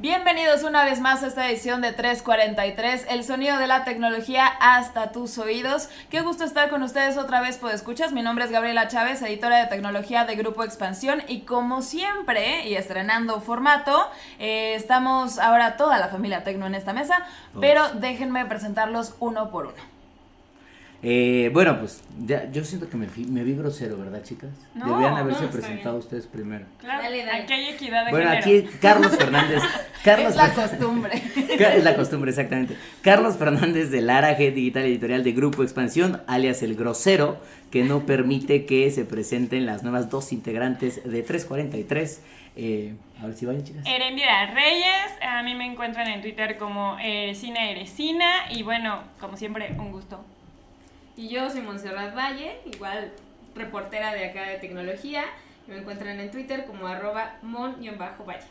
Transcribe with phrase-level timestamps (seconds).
[0.00, 5.10] Bienvenidos una vez más a esta edición de 343, el sonido de la tecnología hasta
[5.10, 5.88] tus oídos.
[6.08, 8.12] Qué gusto estar con ustedes otra vez, por escuchas.
[8.12, 12.76] Mi nombre es Gabriela Chávez, editora de tecnología de Grupo Expansión y como siempre, y
[12.76, 17.26] estrenando formato, eh, estamos ahora toda la familia Tecno en esta mesa,
[17.60, 19.97] pero déjenme presentarlos uno por uno.
[21.00, 24.50] Eh, bueno, pues ya, yo siento que me, me vi grosero, ¿verdad, chicas?
[24.74, 26.04] No, Deberían haberse no, presentado bien.
[26.04, 26.66] ustedes primero.
[26.80, 27.42] Claro, Dale, dale.
[27.42, 28.40] aquí hay equidad de Bueno, género.
[28.68, 29.62] aquí Carlos Fernández.
[30.04, 31.22] Carlos es la costumbre.
[31.58, 32.76] Es la costumbre, exactamente.
[33.02, 38.04] Carlos Fernández de Lara G Digital Editorial de Grupo Expansión, alias El Grosero, que no
[38.06, 42.22] permite que se presenten las nuevas dos integrantes de 343.
[42.56, 43.84] Eh, a ver si vayan, chicas.
[43.86, 49.74] Erendira Reyes, a mí me encuentran en Twitter como Eresina Eresina y bueno, como siempre,
[49.78, 50.24] un gusto.
[51.18, 53.10] Y yo soy Montserrat Valle, igual
[53.56, 55.24] reportera de acá de tecnología.
[55.66, 58.44] Y me encuentran en Twitter como arroba mon-valle.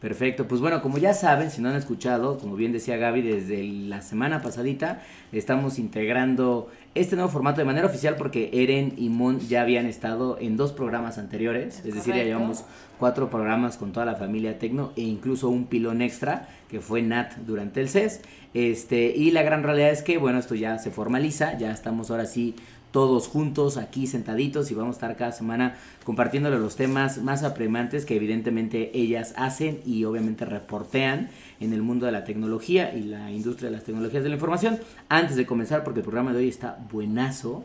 [0.00, 3.64] Perfecto, pues bueno, como ya saben, si no han escuchado, como bien decía Gaby, desde
[3.64, 9.40] la semana pasadita estamos integrando este nuevo formato de manera oficial porque Eren y Mon
[9.40, 12.64] ya habían estado en dos programas anteriores, es, decir, ya llevamos
[12.98, 17.36] cuatro programas con toda la familia Tecno e incluso un pilón extra que fue Nat
[17.46, 18.20] durante el CES.
[18.54, 22.26] Este, y la gran realidad es que, bueno, esto ya se formaliza, ya estamos ahora
[22.26, 22.54] sí
[22.96, 25.74] todos juntos aquí sentaditos y vamos a estar cada semana
[26.04, 31.28] compartiéndole los temas más apremiantes que evidentemente ellas hacen y obviamente reportean
[31.60, 34.78] en el mundo de la tecnología y la industria de las tecnologías de la información.
[35.10, 37.64] Antes de comenzar, porque el programa de hoy está buenazo,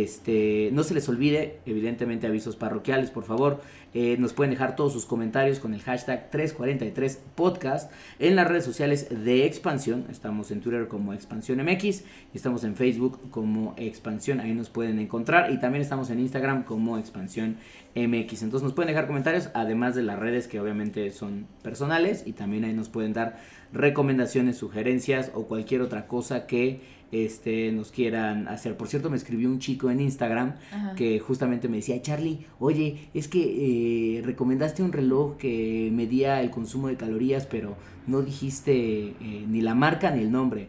[0.00, 3.60] este, no se les olvide, evidentemente avisos parroquiales, por favor,
[3.94, 9.08] eh, nos pueden dejar todos sus comentarios con el hashtag 343podcast en las redes sociales
[9.10, 10.06] de Expansión.
[10.10, 12.04] Estamos en Twitter como Expansión MX y
[12.36, 14.40] estamos en Facebook como Expansión.
[14.40, 17.58] Ahí nos pueden encontrar y también estamos en Instagram como Expansión
[17.94, 18.44] MX.
[18.44, 22.64] Entonces nos pueden dejar comentarios, además de las redes que obviamente son personales y también
[22.64, 23.40] ahí nos pueden dar
[23.74, 28.76] recomendaciones, sugerencias o cualquier otra cosa que este, nos quieran hacer.
[28.76, 30.94] Por cierto, me escribió un chico en Instagram Ajá.
[30.96, 36.50] que justamente me decía, Charlie, oye, es que eh, recomendaste un reloj que medía el
[36.50, 38.72] consumo de calorías, pero no dijiste
[39.20, 40.68] eh, ni la marca ni el nombre.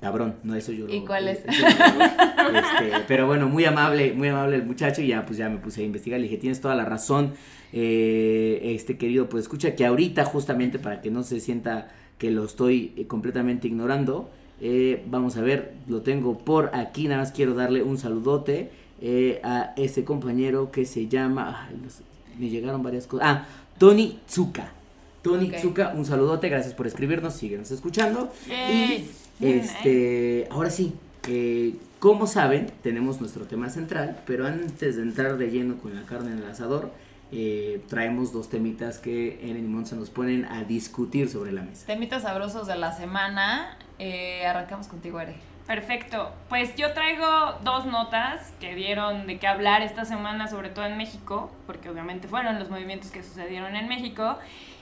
[0.00, 1.40] Cabrón, no, eso yo lo- ¿Y cuál es?
[1.46, 5.36] eso yo lo- este, pero bueno, muy amable, muy amable el muchacho y ya pues
[5.36, 7.32] ya me puse a investigar, le dije, tienes toda la razón,
[7.72, 12.44] eh, este querido, pues escucha que ahorita justamente para que no se sienta que lo
[12.44, 17.54] estoy eh, completamente ignorando, eh, vamos a ver, lo tengo por aquí, nada más quiero
[17.54, 22.00] darle un saludote eh, a ese compañero que se llama, ay, los-
[22.38, 23.46] me llegaron varias cosas, ah,
[23.78, 24.72] Tony Tsuka.
[25.22, 25.56] Tony Ok.
[25.56, 28.32] Tsuka, un saludote, gracias por escribirnos, síguenos escuchando.
[28.48, 29.04] Y
[29.40, 30.92] este, ahora sí,
[31.28, 36.02] eh, como saben, tenemos nuestro tema central, pero antes de entrar de lleno con la
[36.04, 36.90] carne en el asador,
[37.32, 41.86] eh, traemos dos temitas que Eren y Monza nos ponen a discutir sobre la mesa.
[41.86, 43.76] Temitas sabrosos de la semana.
[44.02, 45.34] Eh, arrancamos contigo, Ere.
[45.66, 47.26] Perfecto, pues yo traigo
[47.62, 52.26] dos notas que dieron de qué hablar esta semana, sobre todo en México, porque obviamente
[52.26, 54.38] fueron los movimientos que sucedieron en México,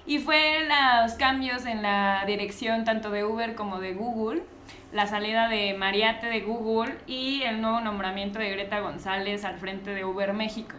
[0.07, 0.67] y fue
[1.03, 4.45] los cambios en la dirección tanto de Uber como de Google,
[4.93, 9.91] la salida de Mariate de Google y el nuevo nombramiento de Greta González al frente
[9.91, 10.77] de Uber México.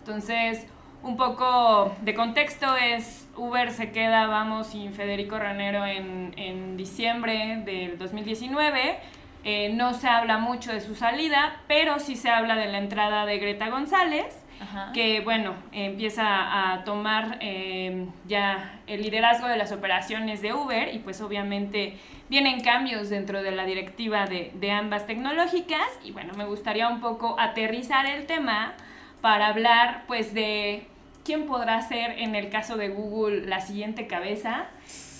[0.00, 0.66] Entonces,
[1.02, 7.62] un poco de contexto es Uber se queda, vamos, sin Federico Ranero en, en diciembre
[7.64, 8.98] del 2019.
[9.44, 13.24] Eh, no se habla mucho de su salida, pero sí se habla de la entrada
[13.24, 14.90] de Greta González, Ajá.
[14.92, 20.98] que bueno, empieza a tomar eh, ya el liderazgo de las operaciones de Uber y
[20.98, 21.96] pues obviamente
[22.28, 27.00] vienen cambios dentro de la directiva de, de ambas tecnológicas y bueno, me gustaría un
[27.00, 28.74] poco aterrizar el tema
[29.20, 30.86] para hablar pues de
[31.28, 34.64] quién podrá ser en el caso de Google la siguiente cabeza.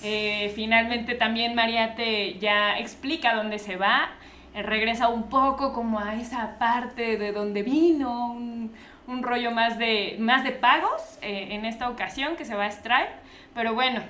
[0.01, 4.09] Eh, finalmente también Mariate ya explica dónde se va,
[4.55, 8.71] eh, regresa un poco como a esa parte de donde vino, un,
[9.05, 12.71] un rollo más de, más de pagos eh, en esta ocasión que se va a
[12.71, 13.11] Stripe,
[13.53, 14.01] pero bueno,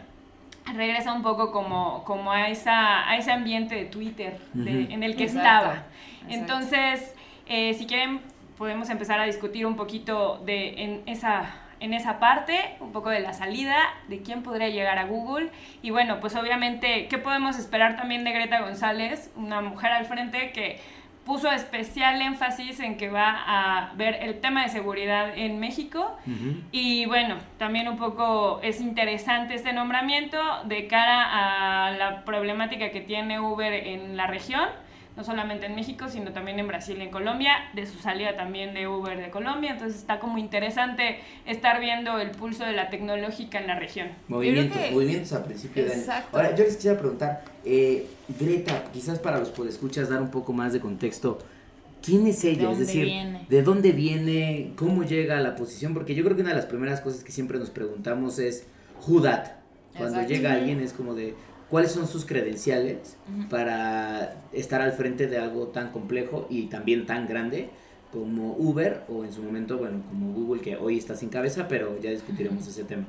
[0.74, 5.18] regresa un poco como, como a, esa, a ese ambiente de Twitter de- en el
[5.18, 5.84] que Exacto, estaba.
[6.30, 7.14] Entonces,
[7.46, 8.22] eh, si quieren,
[8.58, 13.20] podemos empezar a discutir un poquito de en esa, en esa parte, un poco de
[13.20, 13.78] la salida,
[14.08, 15.50] de quién podría llegar a Google.
[15.82, 19.32] Y bueno, pues obviamente, ¿qué podemos esperar también de Greta González?
[19.36, 20.80] Una mujer al frente que
[21.30, 26.18] puso especial énfasis en que va a ver el tema de seguridad en México
[26.72, 33.02] y bueno, también un poco es interesante este nombramiento de cara a la problemática que
[33.02, 34.70] tiene Uber en la región,
[35.20, 38.74] no solamente en México, sino también en Brasil y en Colombia, de su salida también
[38.74, 43.60] de Uber de Colombia, entonces está como interesante estar viendo el pulso de la tecnológica
[43.60, 44.08] en la región.
[44.30, 46.00] Movimientos, que- movimientos al principio de año.
[46.00, 46.38] Exacto.
[46.38, 48.08] Ahora, yo les quisiera preguntar, eh,
[48.40, 51.40] Greta, quizás para los podescuchas dar un poco más de contexto.
[52.02, 52.64] ¿Quién es ella?
[52.70, 53.46] dónde es decir, viene?
[53.50, 54.72] ¿de dónde viene?
[54.78, 55.94] ¿Cómo llega a la posición?
[55.94, 58.66] Porque yo creo que una de las primeras cosas que siempre nos preguntamos es,
[59.06, 59.48] ¿who that?
[59.98, 60.34] Cuando Exacto.
[60.34, 61.34] llega alguien es como de,
[61.70, 63.18] ¿cuáles son sus credenciales
[63.50, 67.70] para estar al frente de algo tan complejo y también tan grande
[68.12, 72.00] como Uber o en su momento, bueno, como Google que hoy está sin cabeza, pero
[72.02, 73.06] ya discutiremos ese tema.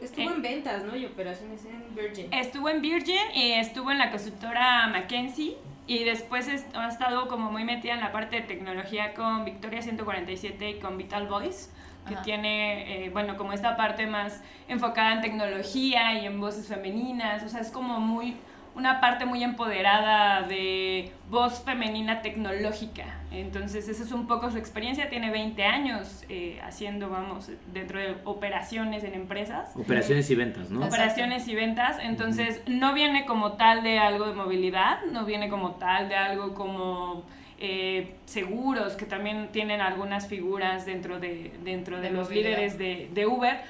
[0.00, 0.32] Estuvo Eh.
[0.34, 0.96] en ventas, ¿no?
[0.96, 2.32] Y operaciones en Virgin.
[2.32, 7.50] Estuvo en Virgin y estuvo en la consultora McKinsey y después es- ha estado como
[7.52, 11.68] muy metida en la parte de tecnología con Victoria 147 y con Vital Voice,
[12.06, 12.22] que Ajá.
[12.22, 17.48] tiene, eh, bueno, como esta parte más enfocada en tecnología y en voces femeninas, o
[17.48, 18.36] sea, es como muy
[18.74, 23.04] una parte muy empoderada de voz femenina tecnológica.
[23.30, 25.08] Entonces, esa es un poco su experiencia.
[25.08, 30.84] Tiene 20 años eh, haciendo, vamos, dentro de operaciones en empresas Operaciones y ventas, ¿no?
[30.84, 35.72] Operaciones y ventas, entonces no viene como tal de algo de movilidad, no viene como
[35.72, 37.24] tal de algo como
[37.58, 42.50] eh, seguros, que también tienen algunas figuras dentro de, dentro de, De los movilidad.
[42.50, 43.60] líderes de, de Uber,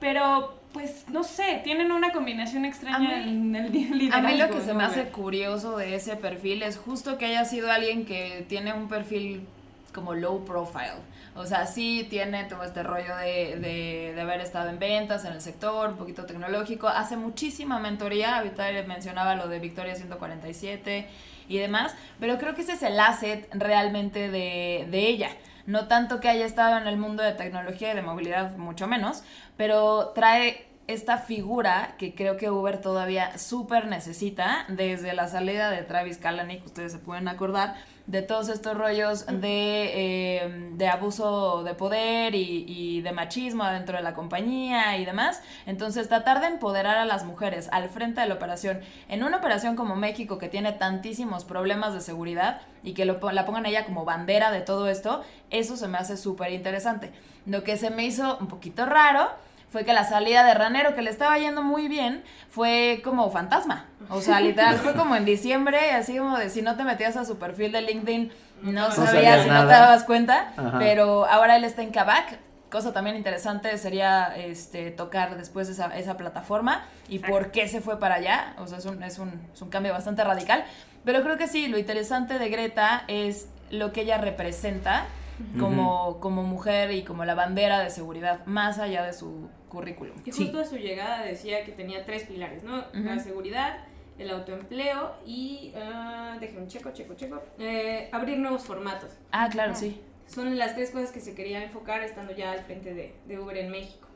[0.00, 4.26] pero pues no sé, tienen una combinación extraña mí- en el liderazgo.
[4.26, 7.44] A mí lo que se me hace curioso de ese perfil es justo que haya
[7.44, 9.46] sido alguien que tiene un perfil
[9.92, 11.02] como low profile.
[11.34, 15.32] O sea, sí tiene todo este rollo de, de, de haber estado en ventas, en
[15.34, 16.88] el sector, un poquito tecnológico.
[16.88, 18.38] Hace muchísima mentoría.
[18.38, 21.06] Ahorita mencionaba lo de Victoria 147
[21.48, 21.94] y demás.
[22.20, 25.30] Pero creo que ese es el asset realmente de, de ella.
[25.66, 29.22] No tanto que haya estado en el mundo de tecnología y de movilidad, mucho menos,
[29.56, 35.82] pero trae esta figura que creo que Uber todavía súper necesita desde la salida de
[35.82, 37.76] Travis Kalanick, ustedes se pueden acordar,
[38.06, 43.96] de todos estos rollos de, eh, de abuso de poder y, y de machismo dentro
[43.96, 45.40] de la compañía y demás.
[45.66, 49.76] Entonces, tratar de empoderar a las mujeres al frente de la operación, en una operación
[49.76, 54.04] como México que tiene tantísimos problemas de seguridad y que lo, la pongan ella como
[54.04, 57.12] bandera de todo esto, eso se me hace súper interesante.
[57.46, 59.30] Lo que se me hizo un poquito raro
[59.72, 63.86] fue que la salida de Ranero, que le estaba yendo muy bien, fue como fantasma.
[64.10, 67.24] O sea, literal, fue como en diciembre, así como de si no te metías a
[67.24, 68.30] su perfil de LinkedIn,
[68.60, 70.52] no, No sabías si no te dabas cuenta.
[70.58, 70.78] Ajá.
[70.78, 72.38] Pero ahora él está en Kavak.
[72.70, 77.34] Cosa también interesante sería este, tocar después esa, esa plataforma y Exacto.
[77.34, 78.54] por qué se fue para allá.
[78.58, 80.64] O sea, es un, es, un, es un cambio bastante radical.
[81.04, 85.06] Pero creo que sí, lo interesante de Greta es lo que ella representa
[85.58, 90.14] como, como mujer y como la bandera de seguridad, más allá de su currículum.
[90.24, 90.42] Y Sí.
[90.44, 92.84] justo a su llegada decía que tenía tres pilares, ¿no?
[92.92, 93.20] La Ujú.
[93.24, 93.78] seguridad,
[94.18, 99.10] el autoempleo y, ah, déjenme checo, checo, checo, eh, abrir nuevos formatos.
[99.32, 99.98] Ah, claro, sí.
[100.26, 103.56] Son las tres cosas que se quería enfocar estando ya al frente de, de Uber
[103.56, 104.08] en México.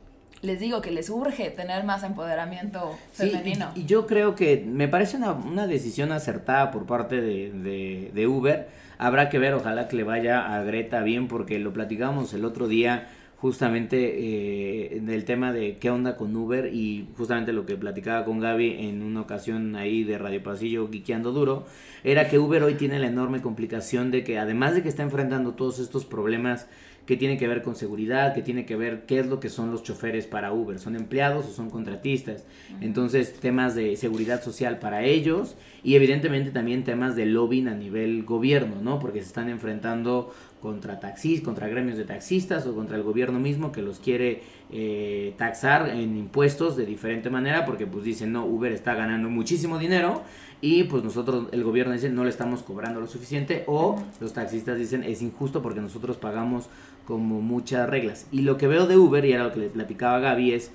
[0.43, 3.73] Les digo que les urge tener más empoderamiento Sí, femenino.
[3.75, 8.11] y, y yo creo que me parece una, una decisión acertada por parte de, de-
[8.15, 8.69] de Uber.
[8.99, 12.69] Habrá que ver, ojalá que le vaya a Greta bien, porque lo platicamos el otro
[12.69, 18.25] día justamente eh, del tema de qué onda con Uber y justamente lo que platicaba
[18.25, 21.67] con Gaby en una ocasión ahí de Radio Pasillo Guiqueando Duro,
[22.03, 25.53] era que Uber hoy tiene la enorme complicación de que además de que está enfrentando
[25.53, 26.67] todos estos problemas
[27.07, 29.71] que tiene que ver con seguridad, que tiene que ver qué es lo que son
[29.71, 32.45] los choferes para Uber, son empleados o son contratistas.
[32.81, 38.25] Entonces, temas de seguridad social para ellos y evidentemente también temas de lobbying a nivel
[38.25, 38.99] gobierno, ¿no?
[38.99, 43.73] Porque se están enfrentando contra taxis, contra gremios de taxistas o contra el gobierno mismo
[43.73, 48.73] que los quiere eh, taxar en impuestos de diferente manera porque pues dicen, no, Uber
[48.73, 50.23] está ganando muchísimo dinero
[50.61, 54.79] y pues nosotros, el gobierno dice, no le estamos cobrando lo suficiente o los taxistas
[54.79, 56.69] dicen, es injusto porque nosotros pagamos
[57.07, 58.27] como muchas reglas.
[58.33, 60.73] Y lo que veo de Uber, y era lo que le platicaba Gaby, es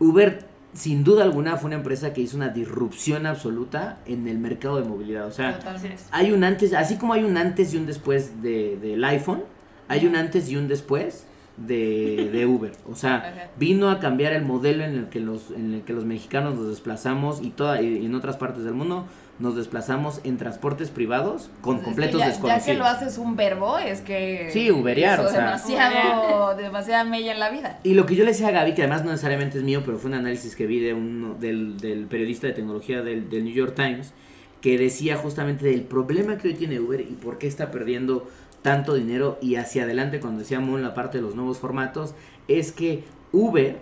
[0.00, 4.80] Uber sin duda alguna fue una empresa que hizo una disrupción absoluta en el mercado
[4.80, 5.26] de movilidad.
[5.26, 6.02] O sea, Totalmente.
[6.10, 9.42] hay un antes, así como hay un antes y un después de, del iPhone,
[9.88, 12.72] hay un antes y un después de, de Uber.
[12.88, 16.04] O sea, vino a cambiar el modelo en el que los, en el que los
[16.04, 19.06] mexicanos nos desplazamos y, toda, y en otras partes del mundo
[19.40, 22.66] nos desplazamos en transportes privados con Es que completos ya, desconocidos.
[22.66, 24.50] Ya que lo haces un verbo, es que.
[24.52, 25.46] Sí, uberear, hizo o sea.
[25.46, 27.80] Demasiado, demasiada mella en la vida.
[27.82, 29.98] Y lo que yo le decía a Gaby, que además no necesariamente es mío, pero
[29.98, 33.54] fue un análisis que vi de un, del, del periodista de tecnología del, del New
[33.54, 34.12] York Times,
[34.60, 38.28] que decía justamente del problema que hoy tiene Uber y por qué está perdiendo
[38.62, 42.14] tanto dinero y hacia adelante cuando decíamos la parte de los nuevos formatos,
[42.46, 43.78] es que Uber,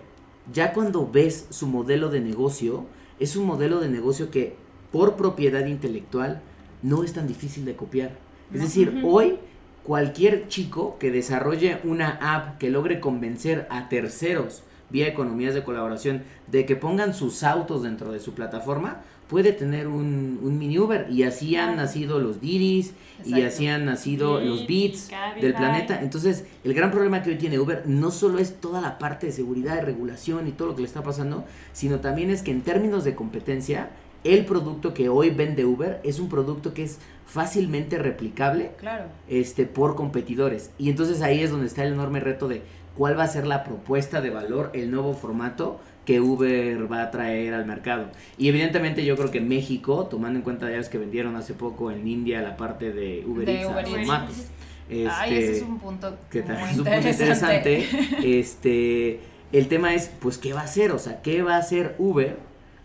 [0.52, 2.86] ya cuando ves su modelo de negocio,
[3.18, 4.56] es un modelo de negocio que
[4.92, 6.40] por propiedad intelectual
[6.82, 8.12] no es tan difícil de copiar.
[8.52, 9.38] Es decir, hoy
[9.82, 16.22] cualquier chico que desarrolle una app que logre convencer a terceros vía economías de colaboración
[16.46, 21.06] de que pongan sus autos dentro de su plataforma, puede tener un, un mini Uber.
[21.10, 23.46] Y así han nacido los Didis y Exacto.
[23.46, 25.42] así han nacido los Beats Cabify.
[25.42, 26.00] del planeta.
[26.00, 29.32] Entonces, el gran problema que hoy tiene Uber no solo es toda la parte de
[29.32, 32.62] seguridad, de regulación y todo lo que le está pasando, sino también es que en
[32.62, 33.90] términos de competencia,
[34.24, 39.04] el producto que hoy vende Uber es un producto que es fácilmente replicable Claro.
[39.28, 40.70] este, por competidores.
[40.78, 42.62] Y entonces ahí es donde está el enorme reto de
[42.96, 47.10] cuál va a ser la propuesta de valor, el nuevo formato que Uber va a
[47.10, 48.06] traer al mercado.
[48.38, 51.90] Y evidentemente yo creo que México, tomando en cuenta ya ves que vendieron hace poco
[51.90, 53.84] en India la parte de Uber De Eats Uber.
[53.86, 56.58] Ay, Este, ese es un punto ¿Qué tal?
[56.60, 57.80] muy Es un punto interesante.
[57.80, 58.38] interesante.
[58.40, 59.20] Este,
[59.52, 60.92] el tema es, pues, ¿qué va a hacer?
[60.92, 62.38] O sea, ¿qué va a hacer Uber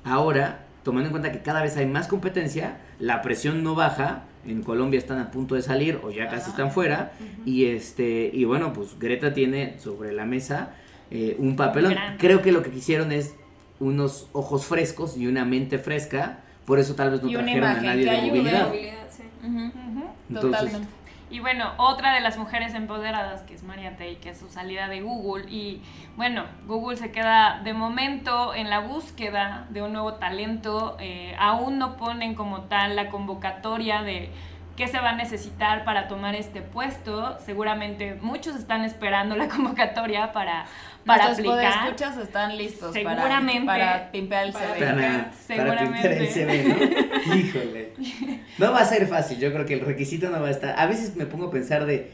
[0.03, 4.61] ahora, tomando en cuenta que cada vez hay más competencia, la presión no baja, en
[4.61, 7.13] Colombia están a punto de salir o ya casi están fuera,
[7.45, 10.73] y este, y bueno, pues Greta tiene sobre la mesa
[11.11, 11.95] eh, un papelón.
[12.17, 13.35] Creo que lo que quisieron es
[13.79, 18.05] unos ojos frescos y una mente fresca, por eso tal vez no trajeron a nadie
[18.05, 18.67] de movilidad.
[18.67, 19.23] Movilidad, sí.
[19.41, 20.05] Ujú, Ujú.
[20.29, 21.02] Entonces, Totalmente.
[21.33, 24.87] Y bueno, otra de las mujeres empoderadas, que es María Tay, que es su salida
[24.87, 25.49] de Google.
[25.49, 25.81] Y
[26.15, 30.95] bueno, Google se queda de momento en la búsqueda de un nuevo talento.
[30.99, 34.29] Eh, aún no ponen como tal la convocatoria de
[34.75, 37.37] qué se va a necesitar para tomar este puesto.
[37.45, 40.65] Seguramente muchos están esperando la convocatoria para,
[41.05, 41.79] para Nuestros aplicar.
[41.79, 43.65] podescuchas están listos para- Seguramente.
[43.65, 44.79] para, pimpear el Para CV.
[44.79, 45.93] Para, para Seguramente.
[45.93, 46.63] pintar el CV,
[47.27, 47.35] ¿no?
[47.35, 47.93] Híjole.
[48.57, 50.79] No va a ser fácil, yo creo que el requisito no va a estar.
[50.79, 52.11] A veces me pongo a pensar de,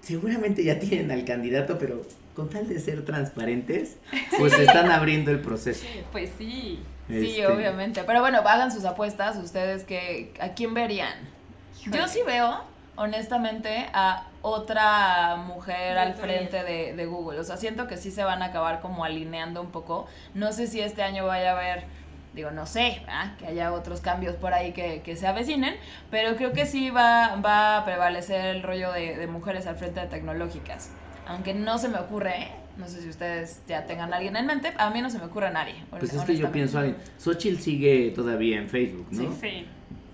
[0.00, 2.02] seguramente ya tienen al candidato, pero
[2.34, 3.96] con tal de ser transparentes,
[4.38, 5.84] pues están abriendo el proceso.
[6.12, 6.80] Pues sí.
[7.08, 8.04] Sí, Este, obviamente.
[8.06, 9.36] Pero bueno, hagan sus apuestas.
[9.38, 11.14] Ustedes que ¿a quién verían?
[11.92, 12.62] Yo sí veo,
[12.96, 17.40] honestamente, a otra mujer al frente de, de Google.
[17.40, 20.06] O sea, siento que sí se van a acabar como alineando un poco.
[20.34, 21.84] No sé si este año vaya a haber,
[22.34, 23.36] digo, no sé, ¿verdad?
[23.38, 25.74] que haya otros cambios por ahí que, que se avecinen,
[26.10, 30.00] pero creo que sí va, va a prevalecer el rollo de, de mujeres al frente
[30.00, 30.90] de tecnológicas.
[31.26, 32.48] Aunque no se me ocurre, ¿eh?
[32.78, 35.24] no sé si ustedes ya tengan a alguien en mente, a mí no se me
[35.24, 35.74] ocurre a nadie.
[35.90, 39.32] Pues es que yo pienso, alguien, Xochitl sigue todavía en Facebook, ¿no?
[39.32, 39.38] Sí.
[39.40, 39.66] Sí.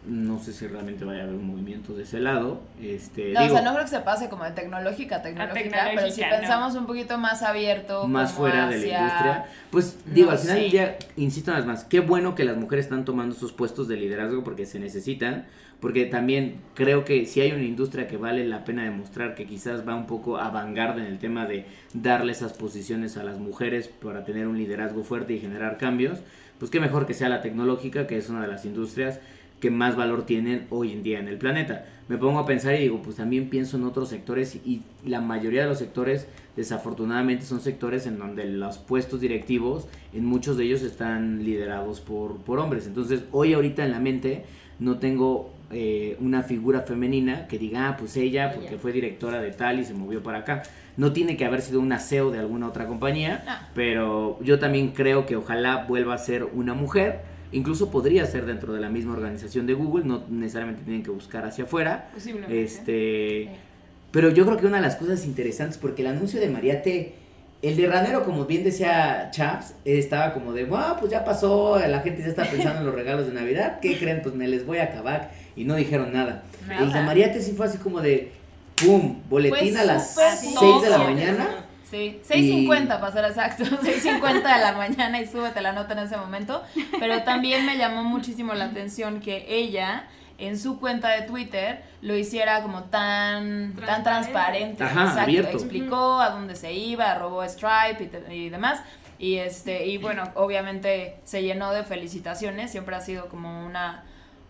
[0.07, 2.61] No sé si realmente vaya a haber un movimiento de ese lado.
[2.83, 5.91] Este, No, digo, o sea, no creo que se pase como de tecnológica a tecnológica,
[5.95, 6.29] pero si no.
[6.29, 9.45] pensamos un poquito más abierto, más fuera de la industria.
[9.71, 12.85] Pues digo, No al final día, insisto una vez más, qué bueno que las mujeres
[12.85, 15.47] están tomando sus puestos de liderazgo porque se necesitan,
[15.81, 19.89] porque también creo que si hay una industria que vale la pena demostrar que quizás
[19.89, 23.89] va un poco a vanguardia en el tema de darle esas posiciones a las mujeres
[23.89, 26.21] para tener un liderazgo fuerte y generar cambios,
[26.59, 29.21] pues qué mejor que sea la tecnológica, que es una de las industrias
[29.61, 31.87] que más valor tienen hoy en día en el planeta.
[32.09, 35.63] Me pongo a pensar y digo, pues también pienso en otros sectores y la mayoría
[35.63, 40.83] de los sectores desafortunadamente son sectores en donde los puestos directivos en muchos de ellos
[40.83, 42.87] están liderados por, por hombres.
[42.87, 44.45] Entonces hoy ahorita en la mente
[44.79, 49.51] no tengo eh, una figura femenina que diga, ah, pues ella, porque fue directora de
[49.53, 50.63] tal y se movió para acá.
[50.97, 53.53] No tiene que haber sido una CEO de alguna otra compañía, No.
[53.75, 57.21] pero yo también creo que ojalá vuelva a ser una mujer.
[57.53, 61.45] Incluso podría ser dentro de la misma organización de Google, no necesariamente tienen que buscar
[61.45, 62.11] hacia afuera.
[62.13, 62.63] Posiblemente.
[62.63, 63.49] Este,
[64.11, 67.15] pero yo creo que una de las cosas interesantes, porque el anuncio de Mariate,
[67.63, 72.01] el de Ranero, como bien decía Chaps, estaba como de, wow, pues ya pasó, la
[72.01, 74.21] gente ya está pensando en los regalos de Navidad, ¿qué creen?
[74.23, 76.45] Pues me les voy a acabar y no dijeron nada.
[76.69, 76.83] Nada.
[76.83, 78.33] El de Mariate sí fue así como de,
[78.77, 81.64] pum, boletín a las súper 6 de la mañana.
[81.95, 86.17] Sí, 6.50 para ser exacto, 6.50 de la mañana y súbete la nota en ese
[86.17, 86.63] momento.
[86.99, 90.05] Pero también me llamó muchísimo la atención que ella
[90.37, 94.77] en su cuenta de Twitter lo hiciera como tan tan Transparente.
[94.79, 94.85] transparente.
[94.85, 95.57] Ajá, Exacto, abierto.
[95.59, 98.83] explicó a dónde se iba, robó Stripe y, te- y demás.
[99.17, 104.03] Y este y bueno, obviamente se llenó de felicitaciones, siempre ha sido como una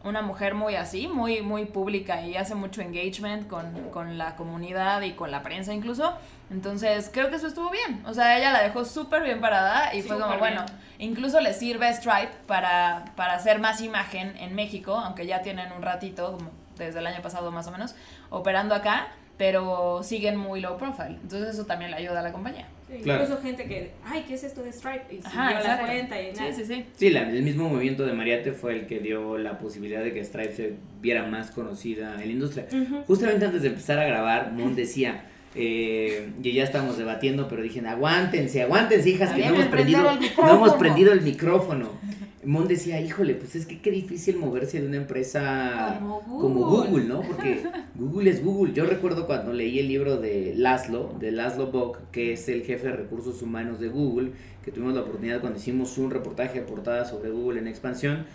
[0.04, 5.00] una mujer muy así, muy, muy pública y hace mucho engagement con, con la comunidad
[5.02, 6.14] y con la prensa incluso.
[6.50, 8.02] Entonces creo que eso estuvo bien.
[8.06, 10.64] O sea, ella la dejó súper bien parada y fue como, bueno,
[10.98, 11.10] bien.
[11.10, 15.82] incluso le sirve Stripe para, para hacer más imagen en México, aunque ya tienen un
[15.82, 17.94] ratito, como desde el año pasado más o menos,
[18.30, 19.08] operando acá.
[19.36, 21.18] pero siguen muy low profile.
[21.22, 22.68] Entonces eso también le ayuda a la compañía.
[22.90, 23.22] Sí, Claro.
[23.24, 25.04] Incluso gente que, ay, ¿qué es esto de Stripe?
[25.10, 26.52] Y Ajá, siguió la cuenta y nada.
[26.52, 26.84] Sí, sí, sí.
[26.96, 30.22] Sí, la- el mismo movimiento de Mariate fue el que dio la posibilidad de que
[30.22, 32.66] Stripe se viera más conocida en la industria.
[33.06, 35.24] Justamente antes de empezar a grabar, Mon decía,
[35.54, 40.16] eh, y ya estamos debatiendo, pero dije, aguántense, aguántense, hijas, que no hemos, prendido, no
[40.20, 40.54] micrófono".
[40.54, 41.90] hemos prendido el micrófono.
[42.44, 46.64] Mon decía, híjole, pues es que qué difícil moverse de una empresa Como.
[46.64, 47.22] Google, ¿no?
[47.22, 47.62] Porque
[47.94, 48.72] Google es Google.
[48.72, 52.88] Yo recuerdo cuando leí el libro de Laszlo, de Laszlo Bock, que es el jefe
[52.88, 54.32] de recursos humanos de Google,
[54.64, 58.26] que tuvimos la oportunidad cuando hicimos un reportaje de portada sobre Google en expansión,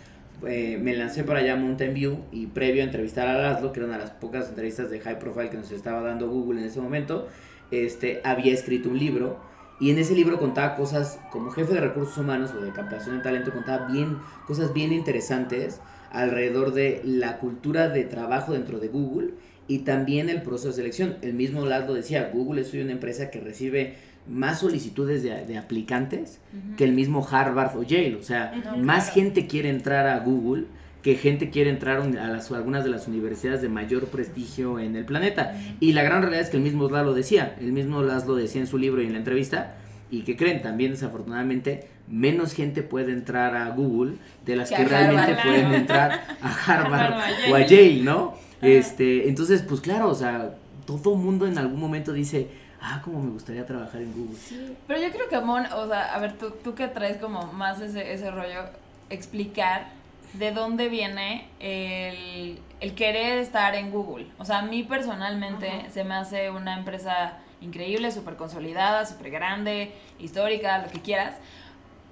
[0.46, 3.80] eh, me lancé para allá a Mountain View y previo a entrevistar a Laszlo, que
[3.80, 6.66] era una de las pocas entrevistas de high profile que nos estaba dando Google en
[6.66, 7.28] ese momento,
[7.70, 9.49] este, había escrito un libro
[9.80, 13.22] y en ese libro contaba cosas, como jefe de recursos humanos o de captación de
[13.22, 15.80] talento, contaba bien, cosas bien interesantes
[16.12, 19.30] alrededor de la cultura de trabajo dentro de Google
[19.68, 21.16] y también el proceso de selección.
[21.22, 23.94] El mismo Laszlo decía, Google es una empresa que recibe
[24.28, 26.40] más solicitudes de, de aplicantes
[26.76, 28.16] que el mismo Harvard o Yale.
[28.16, 29.14] O sea, más Claro.
[29.14, 30.64] gente quiere entrar a Google
[31.02, 34.96] que gente quiere entrar a las, a algunas de las universidades de mayor prestigio en
[34.96, 35.58] el planeta.
[35.80, 38.66] Y la gran realidad es que el mismo Laszlo decía, el mismo Laszlo decía en
[38.66, 39.76] su libro y en la entrevista,
[40.10, 45.32] y que creen también desafortunadamente, menos gente puede entrar a Google de las Que realmente
[45.32, 45.46] Harvard.
[45.46, 48.34] pueden entrar a Harvard Harvard o a Yale, ¿no?
[48.60, 50.54] Este, entonces, pues claro, o sea,
[50.84, 52.48] todo mundo en algún momento dice,
[52.82, 54.36] ah, como me gustaría trabajar en Google.
[54.36, 54.76] Sí.
[54.86, 57.80] Pero yo creo que Mon, o sea, a ver, tú, tú que traes como más
[57.80, 58.64] ese, ese rollo,
[59.08, 59.99] explicar
[60.34, 64.26] de dónde viene el, el querer estar en Google.
[64.38, 65.90] O sea, a mí personalmente Ajá.
[65.90, 71.36] se me hace una empresa increíble, súper consolidada, súper grande, histórica, lo que quieras.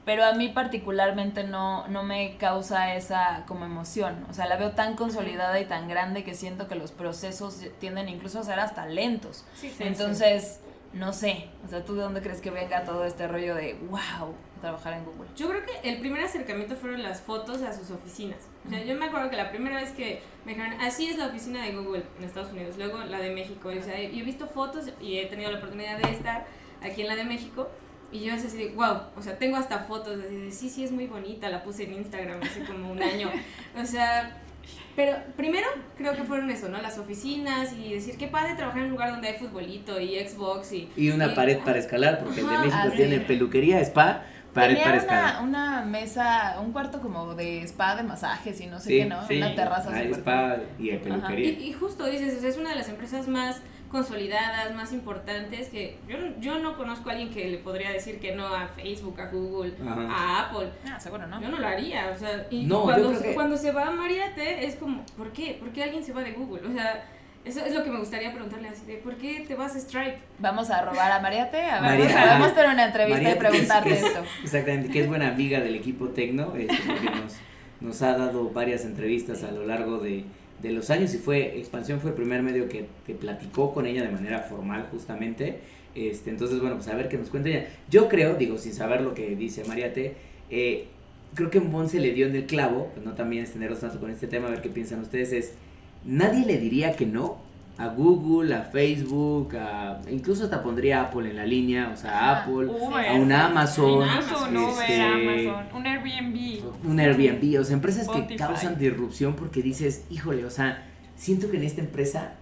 [0.04, 4.24] Pero a mí particularmente no, no me causa esa como emoción.
[4.30, 8.08] O sea, la veo tan consolidada y tan grande que siento que los procesos tienden
[8.08, 9.44] incluso a ser hasta lentos.
[9.54, 10.60] Sí, sí, Entonces,
[10.92, 14.34] no sé, o sea, ¿tú de dónde crees que venga todo este rollo de, wow,
[14.60, 15.28] trabajar en Google?
[15.36, 18.38] Yo creo que el primer acercamiento fueron las fotos a sus oficinas.
[18.66, 21.26] O sea, yo me acuerdo que la primera vez que me dijeron, así es la
[21.26, 23.68] oficina de Google en Estados Unidos, luego la de México.
[23.68, 26.46] O sea, y he visto fotos y he tenido la oportunidad de estar
[26.82, 27.68] aquí en la de México.
[28.10, 30.90] Y yo así de, wow, o sea, tengo hasta fotos así de, sí, sí, es
[30.90, 33.30] muy bonita, la puse en Instagram hace como un año.
[33.78, 34.40] O sea,
[34.98, 36.82] pero primero creo que fueron eso, ¿no?
[36.82, 40.72] Las oficinas y decir, qué padre trabajar en un lugar donde hay futbolito y Xbox
[40.72, 40.90] y...
[40.96, 44.70] Y una y- pared para escalar, porque el de México ah, tiene peluquería, spa, pared
[44.74, 45.42] Tenía para una, escalar.
[45.44, 49.24] una mesa, un cuarto como de spa de masajes y no sé Sí, qué, ¿no?
[49.28, 49.36] sí.
[49.36, 51.48] Una terraza Hay spa y hay peluquería.
[51.50, 56.18] Y, y justo dices, es una de las empresas más consolidadas, más importantes, que yo,
[56.18, 59.26] no- yo no conozco a alguien que le podría decir que no a Facebook, a
[59.30, 60.00] Google, Ajá.
[60.10, 60.68] a Apple.
[60.90, 61.40] Ah, seguro, ¿no?
[61.40, 64.66] Yo no lo haría, o sea, y No, cuando, que- cuando se va a Mariate
[64.66, 65.56] es como, ¿por qué?
[65.58, 66.68] ¿Por qué alguien se va de Google?
[66.68, 67.04] O sea,
[67.44, 70.18] eso es lo que me gustaría preguntarle así de, ¿por qué te vas a Stripe?
[70.38, 73.92] Vamos a robar a Mariate, a ver, María- vamos a tener una entrevista María, y
[73.96, 74.22] es- esto.
[74.42, 77.36] Exactamente, que es buena amiga del equipo Tecno, este, porque nos,
[77.80, 80.24] nos ha dado varias entrevistas a lo largo de,
[80.62, 84.02] de los años y fue, Expansión fue el primer medio que, que platicó con ella
[84.02, 85.58] de manera formal justamente.
[85.94, 87.66] Este, entonces, bueno, pues a ver qué nos cuenta ella.
[87.90, 90.14] Yo creo, digo, sin saber lo que dice Mariate,
[90.50, 90.86] eh,
[91.34, 94.10] creo que Mon se le dio en el clavo, pues no también extenderos tanto con
[94.10, 95.52] este tema, a ver qué piensan ustedes, es,
[96.04, 97.38] nadie le diría que no
[97.78, 102.32] a Google, a Facebook, a, incluso hasta pondría Apple en la línea, o sea, a
[102.32, 102.42] Ajá.
[102.42, 103.06] Apple, Uber.
[103.08, 106.60] a un Amazon, Amazon, Uber, este, Amazon, un Airbnb.
[106.84, 110.86] un Airbnb, o sea, empresas que causan disrupción porque dices, híjole, o sea,
[111.16, 112.32] siento que en esta empresa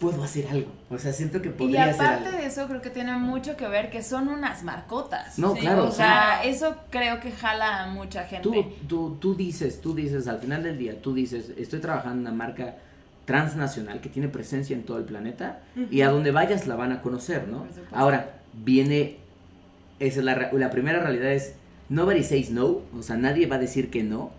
[0.00, 2.38] puedo hacer algo, o sea, siento que Y podría hacer aparte algo.
[2.40, 5.38] de eso, creo que tiene mucho que ver que son unas marcotas.
[5.38, 8.42] No, Sí, claro, o sea, eso creo que jala a mucha gente.
[8.42, 12.34] tú, tú, tú dices, tú dices, al final del día, tú dices, estoy trabajando en
[12.34, 12.78] una marca
[13.24, 17.02] transnacional que tiene presencia en todo el planeta y a donde vayas la van a
[17.02, 17.66] conocer, ¿no?
[17.92, 19.16] Ahora, viene,
[20.00, 21.54] esa es la, la primera realidad es,
[21.88, 24.30] nobody says no, o sea, nadie va a decir que no,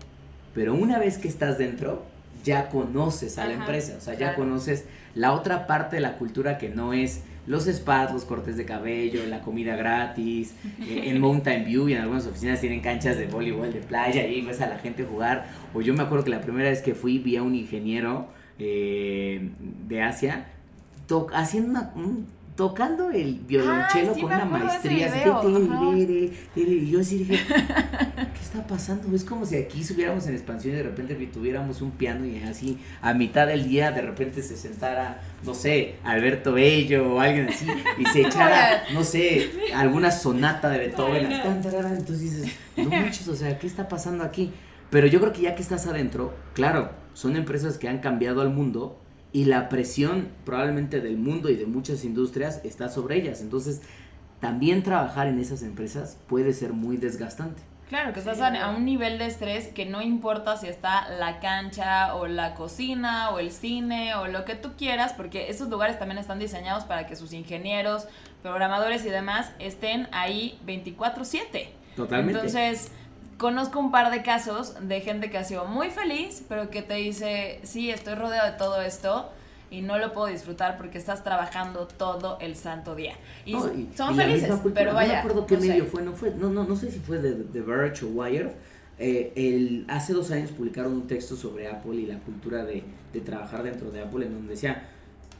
[0.54, 2.04] pero una vez que estás dentro,
[2.44, 4.36] ya conoces a la Ajá, empresa, o sea, ya claro.
[4.36, 8.64] conoces la otra parte de la cultura que no es los spas, los cortes de
[8.64, 13.26] cabello, la comida gratis, eh, en Mountain View y en algunas oficinas tienen canchas de
[13.26, 15.46] voleibol de playa y ves a la gente jugar.
[15.72, 19.50] O yo me acuerdo que la primera vez que fui vi a un ingeniero eh,
[19.88, 20.46] de Asia
[21.06, 25.08] to- haciendo una- un- tocando el violonchelo Ah, sí con una maestría.
[26.54, 29.14] y yo así dije, ¿qué está pasando?
[29.16, 32.78] Es como si aquí subiéramos en expansión y de repente tuviéramos un piano y así
[33.02, 37.66] a mitad del día de repente se sentara, no sé, Alberto Bello o alguien así
[37.98, 41.32] y se echara, no sé, alguna sonata de Beethoven.
[41.32, 44.52] Entonces dices, no manches, o sea, ¿qué está pasando aquí?
[44.90, 48.50] Pero yo creo que ya que estás adentro, claro, son empresas que han cambiado al
[48.50, 48.98] mundo
[49.32, 53.40] y la presión probablemente del mundo y de muchas industrias está sobre ellas.
[53.40, 53.82] Entonces,
[54.40, 57.62] también trabajar en esas empresas puede ser muy desgastante.
[57.88, 62.14] Claro, que estás a, un nivel de estrés que no importa si está la cancha
[62.14, 66.18] o la cocina o el cine o lo que tú quieras, porque esos lugares también
[66.18, 68.06] están diseñados para que sus ingenieros,
[68.42, 71.68] programadores y demás estén ahí 24/7.
[71.94, 72.32] Totalmente.
[72.38, 72.90] Entonces,
[73.38, 76.94] conozco un par de casos de gente que ha sido muy feliz, pero que te
[76.94, 79.30] dice, sí, estoy rodeado de todo esto
[79.70, 83.14] y no lo puedo disfrutar porque estás trabajando todo el santo día.
[83.44, 83.54] Y,
[83.96, 85.08] son felices, pero vaya.
[85.08, 87.32] No me acuerdo qué medio fue, no fue, no, no, no sé si fue de,
[87.32, 88.52] The Verge o Wired.
[88.98, 93.20] Eh, el, hace dos años publicaron un texto sobre Apple y la cultura de, de
[93.20, 94.88] trabajar dentro de Apple en donde decía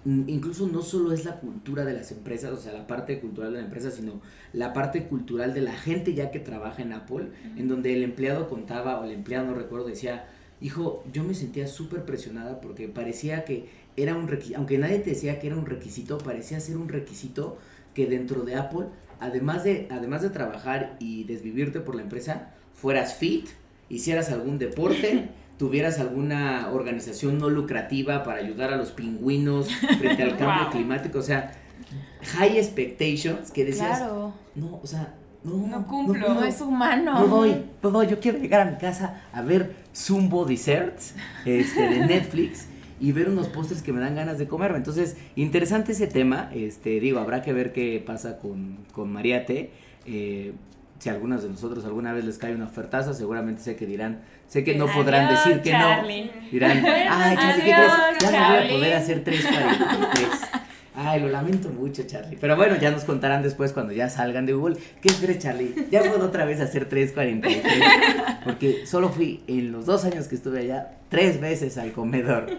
[0.04, 3.58] incluso no solo es la cultura de las empresas, o sea, la parte cultural de
[3.58, 4.20] la empresa, sino
[4.52, 8.48] la parte cultural de la gente ya que trabaja en Apple, en donde el empleado
[8.48, 10.26] contaba, o el empleado, no recuerdo, decía,
[10.60, 15.10] hijo, yo me sentía súper presionada porque parecía que era un requisito, aunque nadie te
[15.10, 17.58] decía que era un requisito, parecía ser un requisito
[17.94, 18.86] que dentro de Apple,
[19.20, 23.46] además de, además de trabajar y desvivirte por la empresa, fueras fit,
[23.88, 30.36] hicieras algún deporte, tuvieras alguna organización no lucrativa para ayudar a los pingüinos frente al
[30.38, 31.52] cambio climático, o sea,
[32.36, 34.02] high expectations que decías,
[34.54, 35.14] no, o sea,
[35.44, 37.20] no, no cumplo, no, es humano.
[37.20, 41.14] No doy, no doy, yo quiero llegar a mi casa a ver Zumbo Desserts
[41.44, 42.66] este, de Netflix
[42.98, 44.78] y ver unos postres que me dan ganas de comerme.
[44.78, 46.50] Entonces, interesante ese tema.
[46.54, 49.70] Este, digo, habrá que ver qué pasa con, con Mariate.
[50.06, 50.54] Eh,
[51.04, 54.22] si a algunos de nosotros alguna vez les cae una ofertaza, seguramente sé que dirán,
[54.48, 56.02] sé que no podrán decir que no.
[56.50, 60.63] Dirán, ay, Charlie, Ya no voy a poder hacer tres para
[60.96, 62.38] Ay, lo lamento mucho, Charlie.
[62.40, 64.76] Pero bueno, ya nos contarán después cuando ya salgan de Google.
[65.02, 65.74] ¿Qué crees, Charlie?
[65.90, 68.44] Ya puedo otra vez hacer 3.43.
[68.44, 72.46] Porque solo fui en los dos años que estuve allá tres veces al comedor.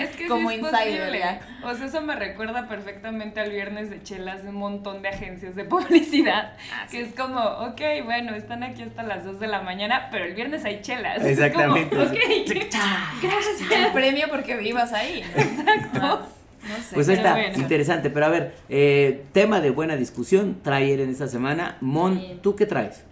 [0.00, 1.40] Es que Como insider.
[1.62, 5.54] O sea, eso me recuerda perfectamente al viernes de chelas de un montón de agencias
[5.54, 6.54] de publicidad.
[6.72, 10.24] Ah, que es como, ok, bueno, están aquí hasta las 2 de la mañana, pero
[10.24, 11.22] el viernes hay chelas.
[11.24, 11.96] Exactamente.
[11.96, 12.14] ok,
[13.22, 13.70] gracias.
[13.70, 15.22] El premio porque vivas ahí.
[15.36, 16.28] Exacto
[16.92, 18.10] pues está, interesante.
[18.10, 21.76] Pero a ver, eh, tema de buena discusión, traer en esta semana.
[21.80, 23.04] Mon, ¿tú qué traes?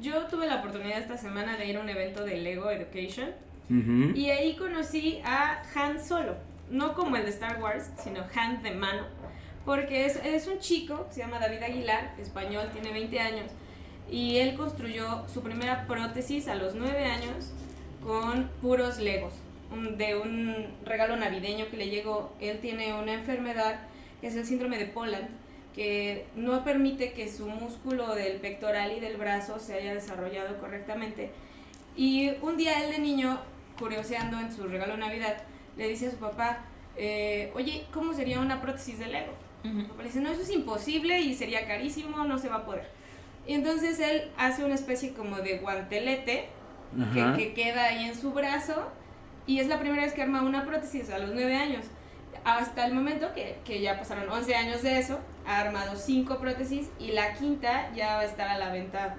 [0.00, 3.30] Yo tuve la oportunidad esta semana de ir a un evento de Lego Education
[4.14, 6.36] y ahí conocí a Han Solo.
[6.70, 9.04] No como el de Star Wars, sino Han de mano.
[9.64, 13.50] Porque es, es un chico, se llama David Aguilar, español, tiene 20 años.
[14.08, 17.52] Y él construyó su primera prótesis a los 9 años
[18.04, 19.32] con puros Legos
[19.96, 23.80] de un regalo navideño que le llegó, él tiene una enfermedad
[24.20, 25.28] que es el síndrome de Poland,
[25.74, 31.30] que no permite que su músculo del pectoral y del brazo se haya desarrollado correctamente.
[31.96, 33.40] Y un día él de niño,
[33.78, 35.36] curioseando en su regalo de Navidad,
[35.76, 36.64] le dice a su papá,
[36.96, 39.32] eh, oye, ¿cómo sería una prótesis de Lego?
[39.98, 42.88] le dice, no, eso es imposible y sería carísimo, no se va a poder.
[43.48, 46.48] Y entonces él hace una especie como de guantelete
[47.12, 48.92] que, que, queda ahí en su brazo
[49.46, 51.86] y es la primera vez que arma una prótesis a los 9 años.
[52.44, 56.88] Hasta el momento que, que ya pasaron 11 años de eso, ha armado 5 prótesis
[56.98, 59.16] y la quinta ya va a estar a la venta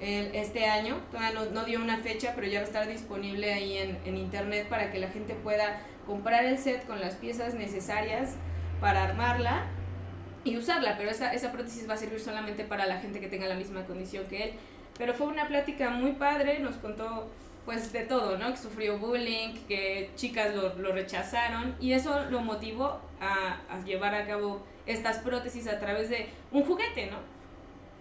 [0.00, 1.00] este año.
[1.10, 4.16] Todavía no, no, dio una fecha, pero ya va a estar disponible ahí en, en,
[4.16, 8.36] internet para que la gente pueda comprar el set con las piezas necesarias
[8.80, 9.66] para armarla
[10.44, 10.96] y usarla.
[10.96, 13.84] Pero esa, esa prótesis va a servir solamente para la gente que tenga la misma
[13.86, 14.50] condición que él.
[14.96, 17.28] Pero fue una plática muy padre, nos contó
[17.68, 18.50] pues de todo, ¿no?
[18.50, 24.14] Que sufrió bullying, que chicas lo, lo rechazaron y eso lo motivó a, a, llevar
[24.14, 27.18] a cabo estas prótesis a través de un juguete, ¿no?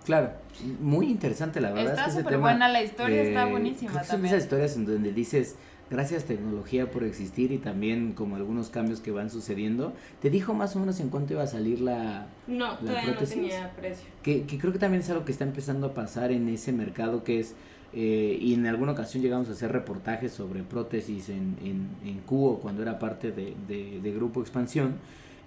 [0.05, 0.31] Claro,
[0.79, 1.99] muy interesante la verdad.
[1.99, 4.09] Está súper buena la historia, está buenísima también.
[4.09, 5.57] Son esas historias en donde dices,
[5.89, 9.91] gracias tecnología por existir y también como algunos cambios que van sucediendo.
[10.21, 13.69] ¿Te dijo más o menos en cuánto iba a salir la No, todavía no tenía
[13.75, 14.07] precio.
[14.23, 17.25] Que, que creo que también es algo que está empezando a pasar en ese mercado
[17.25, 17.53] que es
[17.99, 22.59] eh, y en alguna ocasión llegamos a hacer reportajes sobre prótesis en, en, en Cubo
[22.59, 24.97] cuando era parte de, de, Grupo Expansión.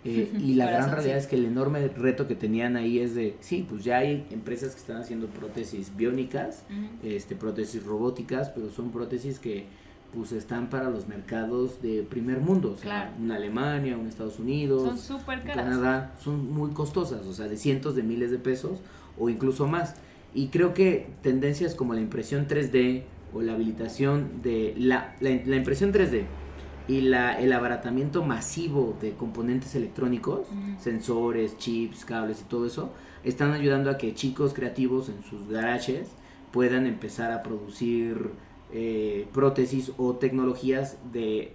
[0.05, 3.37] Eh, y la gran realidad es que el enorme reto que tenían ahí es de,
[3.39, 6.65] sí, pues ya hay empresas que están haciendo prótesis biónicas,
[7.05, 9.67] este, prótesis robóticas, pero son prótesis que
[10.13, 15.01] pues están para los mercados de primer mundo, o sea, una Alemania, un Estados Unidos,
[15.01, 18.81] son Canadá, son muy costosas, o sea, de cientos de miles de pesos
[19.17, 19.95] o incluso más.
[20.35, 23.03] Y creo que tendencias como la impresión 3D
[23.35, 26.25] o la habilitación de la, la, impresión 3D
[26.88, 32.93] y la, el abaratamiento masivo de componentes electrónicos, sensores, chips, cables y todo eso,
[33.25, 36.09] están ayudando a que chicos creativos en sus garages
[36.53, 38.31] puedan empezar a producir
[38.73, 41.55] eh, prótesis o tecnologías de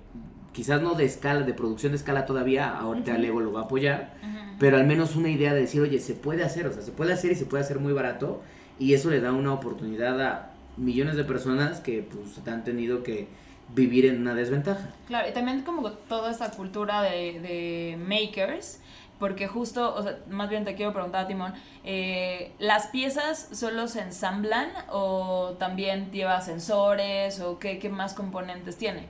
[0.51, 3.21] quizás no de escala, de producción de escala todavía, ahorita Ujú.
[3.21, 4.13] Lego lo va a apoyar,
[4.57, 7.11] pero al menos una idea de decir, oye, se puede hacer, o sea, se puede
[7.11, 8.41] hacer y se puede hacer muy barato,
[8.79, 13.27] y eso le da una oportunidad a millones de personas que pues han tenido que
[13.73, 14.89] vivir en una desventaja.
[15.07, 18.79] Claro, y también como toda esta cultura de, de makers,
[19.19, 23.87] porque justo, o sea, más bien te quiero preguntar a Timón, eh, ¿las piezas solo
[23.87, 29.07] se ensamblan o también lleva sensores o qué, qué más componentes tiene?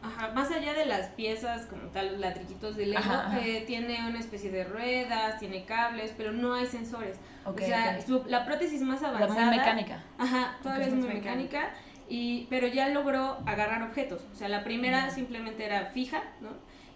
[0.00, 3.40] Ajá, más allá de las piezas como tal, los ladrillitos de Lego, Ajá, ajá.
[3.44, 7.16] eh, tiene una especie de ruedas, tiene cables, pero no hay sensores.
[7.50, 9.46] O sea, su- la prótesis más avanzada.
[9.46, 10.02] muy mecánica.
[10.18, 11.70] Ajá, todavía es muy mecánica,
[12.08, 14.22] y, pero ya logró agarrar objetos.
[14.32, 16.50] O sea, la primera simplemente era fija, ¿no?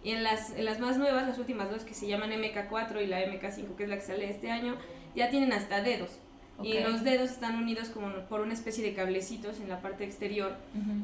[0.04, 3.06] Y en las, en las más nuevas, las últimas dos que se llaman MK4 y
[3.06, 4.76] la MK5, que es la que sale este año,
[5.14, 6.18] ya tienen hasta dedos.
[6.62, 10.54] Y los dedos están unidos como por una especie de cablecitos en la parte exterior.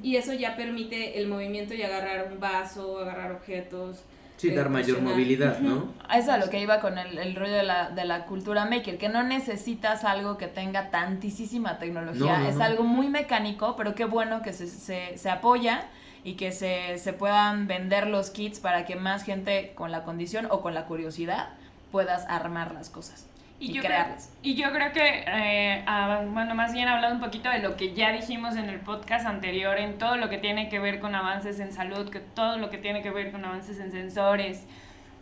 [0.02, 4.04] Y eso ya permite el movimiento y agarrar un vaso, agarrar objetos.
[4.38, 5.12] Sí, eh, dar mayor presionar.
[5.12, 5.92] movilidad, ¿no?
[6.14, 8.96] Eso es lo que iba con el, el rollo de la, de la cultura maker,
[8.96, 12.64] que no necesitas algo que tenga tantísima tecnología, No, no, es no.
[12.64, 15.82] algo muy mecánico, pero qué bueno que se, se, se apoya
[16.24, 20.46] y que se, se puedan vender los kits para que más gente con la condición
[20.50, 21.50] o con la curiosidad
[21.92, 23.26] puedas armar las cosas
[23.60, 24.36] y, Y yo, creo, crearlas.
[24.42, 25.84] y yo creo que, eh,
[26.32, 29.78] bueno, más bien hablando un poquito de lo que ya dijimos en el podcast anterior,
[29.78, 32.78] en todo lo que tiene que ver con avances en salud, que todo lo que
[32.78, 34.66] tiene que ver con avances en sensores,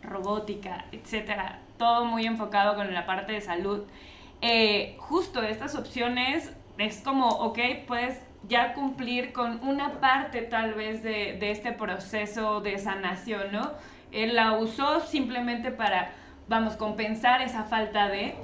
[0.03, 3.83] robótica, etcétera, todo muy enfocado con la parte de salud.
[4.41, 11.03] Eh, justo estas opciones es como, ok, puedes ya cumplir con una parte tal vez
[11.03, 13.73] de, de este proceso de sanación, ¿no?
[14.11, 16.11] Él la usó simplemente para,
[16.47, 18.35] vamos, compensar esa falta de,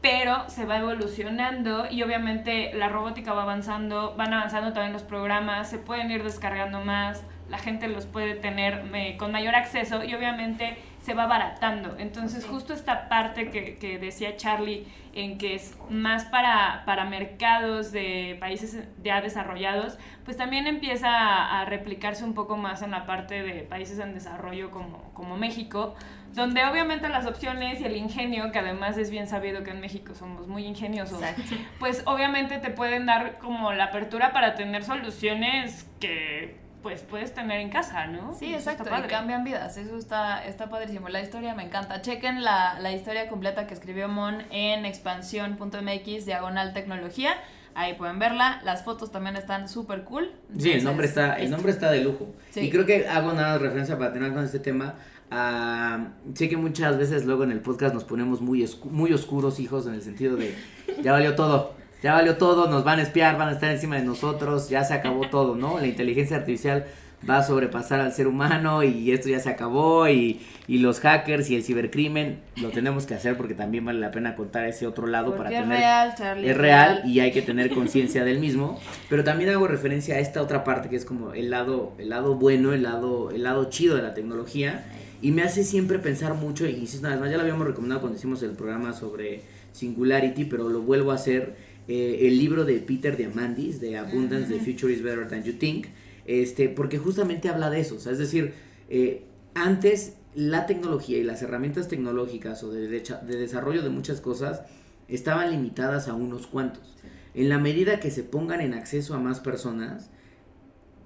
[0.00, 5.68] pero se va evolucionando y obviamente la robótica va avanzando, van avanzando también los programas,
[5.68, 10.14] se pueden ir descargando más, la gente los puede tener eh, con mayor acceso y
[10.14, 10.78] obviamente
[11.10, 11.96] se va abaratando.
[11.98, 12.48] Entonces Sí.
[12.50, 18.36] justo esta parte que, que decía Charlie, en que es más para, para mercados de
[18.38, 23.42] países ya desarrollados, pues también empieza a, a replicarse un poco más en la parte
[23.42, 25.96] de países en desarrollo como, como México,
[26.32, 30.14] donde obviamente las opciones y el ingenio, que además es bien sabido que en México
[30.14, 31.56] somos muy ingeniosos, Exacto.
[31.80, 37.60] pues obviamente te pueden dar como la apertura para tener soluciones que pues puedes tener
[37.60, 38.34] en casa, ¿no?
[38.38, 41.08] Sí, exacto, y cambian vidas, eso está, está padrísimo.
[41.08, 42.00] La historia me encanta.
[42.00, 47.32] Chequen la, la historia completa que escribió Mon en expansión.mx, diagonal tecnología.
[47.74, 48.60] Ahí pueden verla.
[48.64, 50.32] Las fotos también están súper cool.
[50.58, 52.34] Sí, el nombre está, el nombre está de lujo.
[52.50, 52.60] Sí.
[52.60, 54.94] Y creo que hago nada de referencia para tener con este tema.
[55.32, 59.60] a- sé que muchas veces luego en el podcast nos ponemos muy, oscu- muy oscuros,
[59.60, 60.56] hijos, en el sentido de
[61.02, 61.74] ya valió todo.
[62.02, 64.94] Ya valió todo, nos van a espiar, van a estar encima de nosotros, ya se
[64.94, 65.78] acabó todo, ¿no?
[65.78, 66.86] La inteligencia artificial
[67.28, 71.50] va a sobrepasar al ser humano y esto ya se acabó y, y los hackers
[71.50, 75.06] y el cibercrimen lo tenemos que hacer porque también vale la pena contar ese otro
[75.06, 76.48] lado Porque para es tener real, Charlie.
[76.48, 78.80] es real y hay que tener conciencia del mismo.
[79.10, 82.36] Pero también hago referencia a esta otra parte que es como el lado, el lado
[82.36, 84.86] bueno, el lado, el lado chido de la tecnología.
[85.20, 88.00] Y me hace siempre pensar mucho, y insisto una vez más, ya lo habíamos recomendado
[88.00, 91.68] cuando hicimos el programa sobre Singularity, pero lo vuelvo a hacer.
[91.90, 95.88] Eh, el libro de Peter Diamandis, de Abundance, The Future is Better Than You Think,
[96.24, 97.96] este, porque justamente habla de eso.
[97.96, 98.54] o sea, es decir,
[98.88, 99.24] eh,
[99.54, 104.62] antes la tecnología y las herramientas tecnológicas o de, desarrollo de muchas cosas
[105.08, 106.96] estaban limitadas a unos cuantos.
[107.34, 110.10] En la medida que se pongan en acceso a más personas,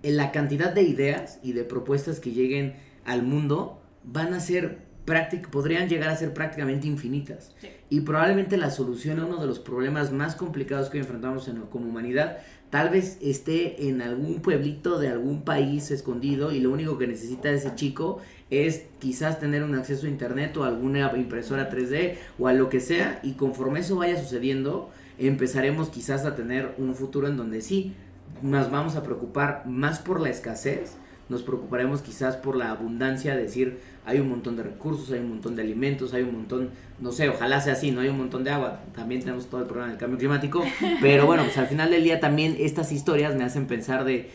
[0.03, 2.75] en la cantidad de ideas y de propuestas que lleguen
[3.07, 7.55] al mundo van a ser práctic podrían llegar a ser prácticamente infinitas.
[7.61, 7.69] Sí.
[7.91, 11.61] Y probablemente la solución a uno de los problemas más complicados que hoy enfrentamos en-
[11.63, 12.39] como humanidad
[12.71, 17.51] tal vez esté en algún pueblito de algún país escondido y lo único que necesita
[17.51, 18.19] ese chico
[18.51, 22.81] es quizás tener un acceso a internet o alguna impresora 3D o a lo que
[22.81, 27.95] sea y conforme eso vaya sucediendo empezaremos quizás a tener un futuro en donde sí
[28.43, 30.97] nos vamos a preocupar más por la escasez,
[31.29, 35.57] nos preocuparemos quizás por la abundancia, decir, hay un montón de recursos, hay un montón
[35.57, 38.51] de alimentos, hay un montón, no sé, ojalá sea así, no hay un montón de
[38.51, 40.63] agua, también tenemos todo el problema del cambio climático,
[41.01, 44.31] pero bueno, pues al final del día también estas historias me hacen pensar de,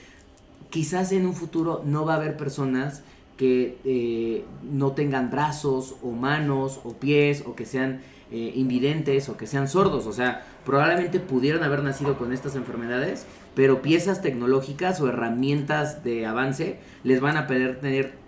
[0.69, 3.03] quizás en un futuro no va a haber personas
[3.37, 8.01] que eh, no tengan brazos o manos o pies o que sean
[8.31, 10.05] eh, invidentes o que sean sordos.
[10.07, 16.25] O sea, probablemente pudieron haber nacido con estas enfermedades, pero piezas tecnológicas o herramientas de
[16.25, 18.18] avance les van a poder tener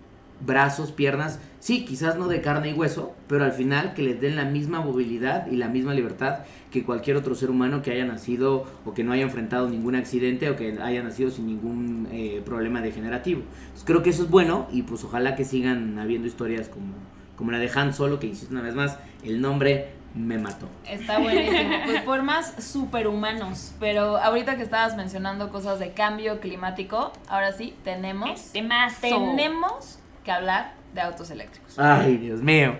[0.45, 4.35] brazos, piernas sí, quizás no de carne y hueso, pero al final que les den
[4.35, 6.39] la misma movilidad y la misma libertad
[6.71, 10.49] que cualquier otro ser humano que haya nacido o que no haya enfrentado ningún accidente
[10.49, 13.41] o que haya nacido sin ningún eh, problema degenerativo.
[13.41, 16.93] Entonces, creo que eso es bueno y pues ojalá que sigan habiendo historias como,
[17.37, 20.67] como la de Han Solo, que insisto una vez más, el nombre me mató.
[20.89, 21.69] Está buenísimo.
[21.85, 23.73] Pues por más superhumanos.
[23.79, 28.51] Pero ahorita que estabas mencionando cosas de cambio climático, ahora sí, tenemos.
[28.51, 28.99] Temazo.
[29.01, 31.79] Tenemos que hablar de autos eléctricos.
[31.79, 32.77] Ay, Dios mío.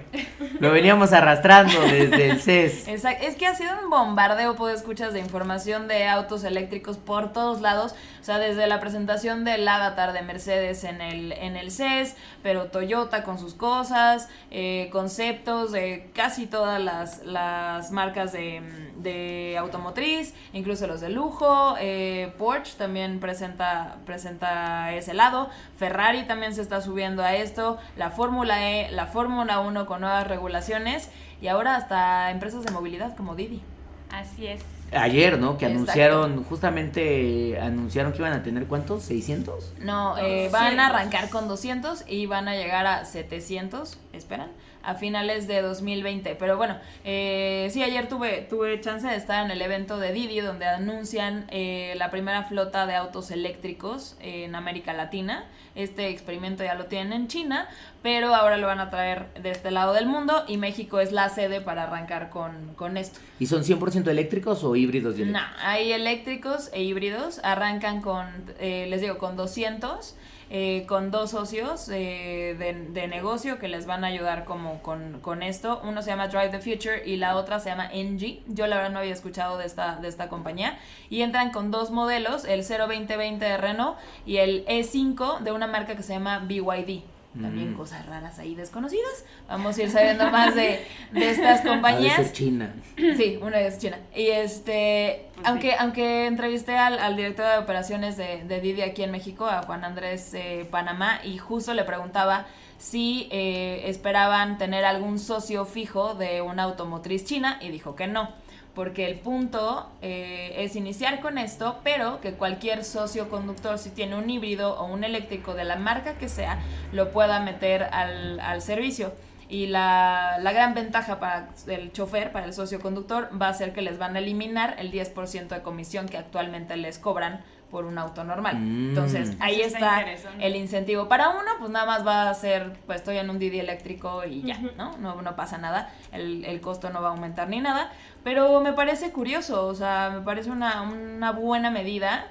[0.59, 2.87] Lo veníamos arrastrando desde el CES.
[2.87, 3.25] Exacto.
[3.25, 7.61] Es que ha sido un bombardeo, puedo escuchas, de información de autos eléctricos por todos
[7.61, 7.95] lados.
[8.19, 12.65] O sea, desde la presentación del Avatar de Mercedes en el, en el CES, pero
[12.65, 18.61] Toyota con sus cosas, eh, conceptos de casi todas las, las marcas de,
[18.97, 21.75] de automotriz, incluso los de lujo.
[21.79, 25.49] Eh, Porsche también presenta, presenta ese lado.
[25.77, 27.79] Ferrari también se está subiendo a esto.
[28.01, 31.09] La Fórmula E, la Fórmula 1 con nuevas regulaciones
[31.39, 33.61] y ahora hasta empresas de movilidad como Didi.
[34.09, 34.63] Así es.
[34.91, 35.59] Ayer, ¿no?
[35.59, 35.83] Que Exacto.
[35.83, 39.07] anunciaron, justamente anunciaron que iban a tener ¿cuántos?
[39.07, 39.73] ¿600?
[39.81, 44.49] No, eh, van a arrancar con 200 y van a llegar a 700, esperan,
[44.83, 46.35] a finales de 2020.
[46.35, 50.39] Pero bueno, eh, sí, ayer tuve, tuve chance de estar en el evento de Didi
[50.39, 55.45] donde anuncian eh, la primera flota de autos eléctricos en América Latina.
[55.73, 57.69] Este experimento ya lo tienen en China,
[58.03, 61.29] pero ahora lo van a traer de este lado del mundo y México es la
[61.29, 63.19] sede para arrancar con, con esto.
[63.39, 65.17] ¿Y son 100% eléctricos o híbridos?
[65.17, 67.39] No, hay eléctricos e híbridos.
[67.43, 68.27] Arrancan con,
[68.59, 70.15] eh, les digo, con 200,
[70.53, 75.21] eh, con dos socios eh, de, de negocio que les van a ayudar como con,
[75.21, 75.79] con esto.
[75.85, 78.43] Uno se llama Drive the Future y la otra se llama NG.
[78.47, 80.77] Yo la verdad no había escuchado de esta, de esta compañía.
[81.09, 85.95] Y entran con dos modelos, el 02020 de Renault y el E5 de una marca
[85.95, 87.01] que se llama BYD.
[87.39, 87.77] También Mm.
[87.77, 89.23] cosas raras ahí desconocidas.
[89.47, 92.17] Vamos a ir sabiendo más de, de estas compañías.
[92.17, 92.73] ser China.
[92.97, 93.97] Sí, una es China.
[94.13, 95.75] Y este, Pues aunque, sí.
[95.79, 99.85] aunque entrevisté al, al director de operaciones de, de Didi aquí en México, a Juan
[99.85, 106.41] Andrés eh, Panamá, y justo le preguntaba si eh, esperaban tener algún socio fijo de
[106.41, 108.29] una automotriz china, y dijo que no.
[108.73, 114.15] Porque el punto eh, es iniciar con esto, pero que cualquier socio conductor, si tiene
[114.15, 116.59] un híbrido o un eléctrico de la marca que sea,
[116.93, 119.13] lo pueda meter al, al servicio.
[119.49, 123.73] Y la, la gran ventaja para el chofer, para el socio conductor, va a ser
[123.73, 127.97] que les van a eliminar el 10% de comisión que actualmente les cobran por un
[127.97, 128.57] auto normal.
[128.59, 128.89] Mm.
[128.89, 130.05] Entonces, ahí Eso está
[130.39, 131.07] el incentivo.
[131.07, 134.43] Para uno, pues nada más va a ser, pues estoy en un Didi eléctrico y
[134.43, 134.97] ya, ¿no?
[134.97, 137.91] No, no pasa nada, el, el costo no va a aumentar ni nada.
[138.23, 142.27] Pero me parece curioso, o sea, me parece una, una buena medida.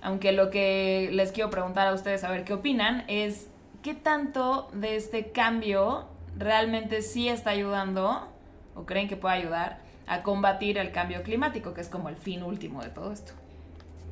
[0.00, 3.48] Aunque lo que les quiero preguntar a ustedes, a ver qué opinan, es
[3.82, 8.28] qué tanto de este cambio realmente sí está ayudando,
[8.74, 12.42] o creen que puede ayudar, a combatir el cambio climático, que es como el fin
[12.42, 13.32] último de todo esto.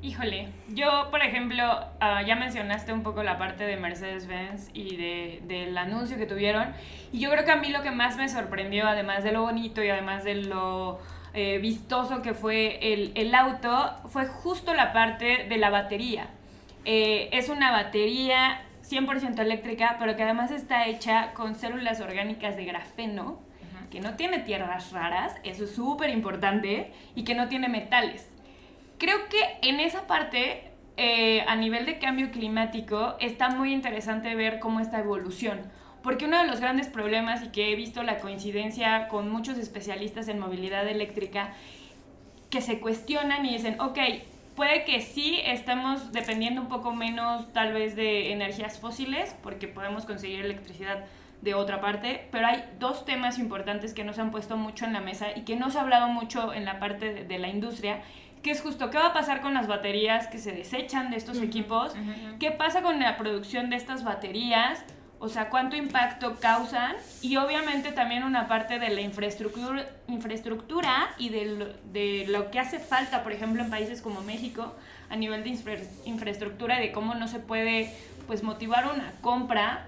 [0.03, 1.65] Híjole, yo por ejemplo,
[2.01, 6.75] ah, ya mencionaste un poco la parte de Mercedes-Benz y de, del anuncio que tuvieron,
[7.13, 9.83] y yo creo que a mí lo que más me sorprendió, además de lo bonito
[9.83, 11.01] y además de lo
[11.35, 16.29] eh, vistoso que fue el, el auto, fue justo la parte de la batería.
[16.85, 22.65] Eh, es una batería 100% eléctrica, pero que además está hecha con células orgánicas de
[22.65, 23.41] grafeno,
[23.91, 28.31] que no tiene tierras raras, eso es súper importante, y que no tiene metales.
[28.99, 34.59] Creo que en esa parte, eh, a nivel de cambio climático, está muy interesante ver
[34.59, 35.61] cómo esta evolución.
[36.03, 40.29] Porque uno de los grandes problemas, y que he visto la coincidencia con muchos especialistas
[40.29, 41.53] en movilidad eléctrica,
[42.49, 43.99] que se cuestionan y dicen, ok,
[44.55, 50.07] puede que sí estemos dependiendo un poco menos tal vez de energías fósiles, porque podemos
[50.07, 51.05] conseguir electricidad
[51.43, 55.01] de otra parte, pero hay dos temas importantes que nos han puesto mucho en la
[55.01, 58.01] mesa y que no se ha hablado mucho en la parte de, de la industria,
[58.47, 61.43] que es justo qué va a pasar con las baterías que se desechan de estos
[61.43, 61.93] equipos,
[62.39, 64.85] qué pasa con la producción de estas baterías,
[65.19, 71.31] o sea, cuánto impacto causan y obviamente también una parte de la infraestructura, infraestructura y
[71.31, 74.77] de lo, de lo que hace falta, por ejemplo, en países como México,
[75.11, 77.93] a nivel de infra- infraestructura de cómo no se puede
[78.29, 79.87] pues motivar una compra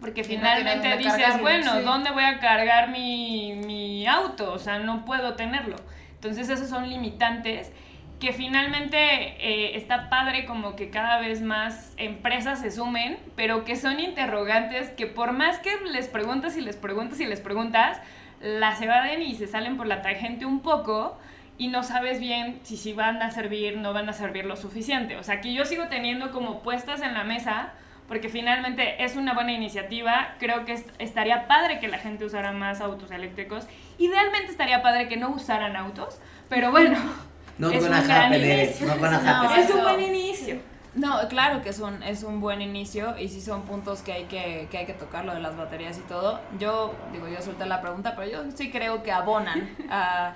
[0.00, 1.82] porque no finalmente dices, cargarlo, bueno, sí.
[1.84, 4.52] ¿dónde voy a cargar mi, mi auto?
[4.52, 5.76] O sea, no puedo tenerlo.
[6.24, 7.70] Entonces, esos son limitantes
[8.18, 13.76] que finalmente eh, está padre como que cada vez más empresas se sumen, pero que
[13.76, 18.00] son interrogantes que por más que les preguntas y les preguntas y les preguntas,
[18.40, 21.18] las evaden y se salen por la tangente un poco
[21.58, 25.18] y no sabes bien si si van a servir, no van a servir lo suficiente.
[25.18, 27.74] O sea, que yo sigo teniendo como puestas en la mesa
[28.08, 30.36] porque finalmente es una buena iniciativa.
[30.38, 33.66] Creo que estaría padre que la gente usara más autos eléctricos.
[33.98, 36.18] Idealmente estaría padre que no usaran autos,
[36.48, 36.98] pero bueno.
[37.56, 38.86] No es un gran inicio.
[38.96, 39.54] No.
[39.54, 40.56] Es un buen inicio.
[40.96, 44.24] No, claro que es un, es un buen inicio y sí son puntos que hay
[44.24, 46.40] que, que hay que tocar, lo de las baterías y todo.
[46.58, 50.34] Yo, digo, yo solté la pregunta, pero yo sí creo que abonan a,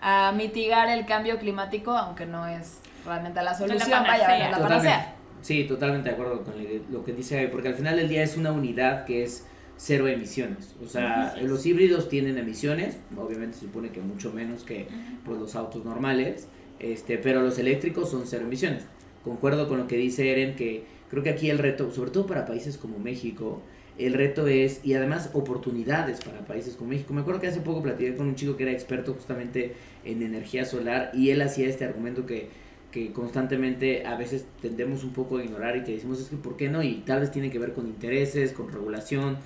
[0.00, 4.50] a mitigar el cambio climático, aunque no es realmente la solución, vaya, panacea.
[4.50, 5.04] la Totalmente.
[5.42, 6.54] Sí, totalmente de acuerdo con
[6.90, 9.46] lo que dice, porque al final del día es una unidad que es
[9.82, 10.76] cero emisiones.
[10.80, 14.86] O sea, los híbridos tienen emisiones, obviamente se supone que mucho menos que
[15.24, 16.46] pues, los autos normales,
[16.78, 18.84] este, pero los eléctricos son cero emisiones.
[19.24, 22.46] Concuerdo con lo que dice Eren, que creo que aquí el reto, sobre todo para
[22.46, 23.60] países como México,
[23.98, 27.12] el reto es, y además oportunidades para países como México.
[27.12, 29.74] Me acuerdo que hace poco platiqué con un chico que era experto justamente
[30.04, 32.50] en energía solar y él hacía este argumento que,
[32.92, 36.56] que constantemente a veces tendemos un poco a ignorar y que decimos es que ¿por
[36.56, 36.84] qué no?
[36.84, 39.38] Y tal vez tiene que ver con intereses, con regulación,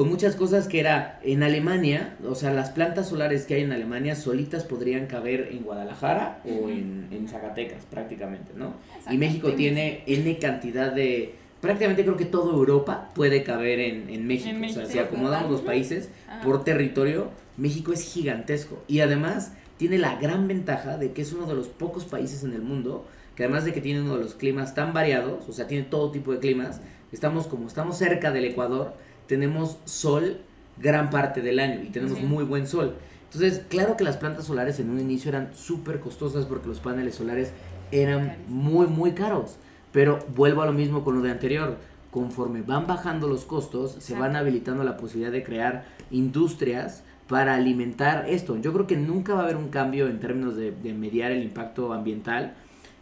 [0.00, 3.72] con muchas cosas que era en Alemania, o sea, las plantas solares que hay en
[3.72, 8.72] Alemania solitas podrían caber en Guadalajara o en, en Zacatecas prácticamente, ¿no?
[9.10, 11.34] Y México tiene N cantidad de...
[11.60, 14.48] Prácticamente creo que toda Europa puede caber en, en México.
[14.48, 16.08] En O sea, si acomodamos los países
[16.42, 17.28] por territorio,
[17.58, 18.82] México es gigantesco.
[18.88, 22.54] Y además tiene la gran ventaja de que es uno de los pocos países en
[22.54, 25.66] el mundo que además de que tiene uno de los climas tan variados, o sea,
[25.66, 26.80] tiene todo tipo de climas,
[27.12, 28.94] estamos como estamos cerca del Ecuador,
[29.30, 30.38] tenemos sol
[30.76, 32.24] gran parte del año y tenemos Sí.
[32.24, 32.96] muy buen sol.
[33.26, 37.14] Entonces, claro que las plantas solares en un inicio eran súper costosas porque los paneles
[37.14, 37.52] solares
[37.92, 39.56] eran muy, muy caros.
[39.92, 41.76] Pero vuelvo a lo mismo con lo de anterior.
[42.10, 48.26] Conforme van bajando los costos, se van habilitando la posibilidad de crear industrias para alimentar
[48.28, 48.56] esto.
[48.56, 51.44] Yo creo que nunca va a haber un cambio en términos de, de mediar el
[51.44, 52.54] impacto ambiental,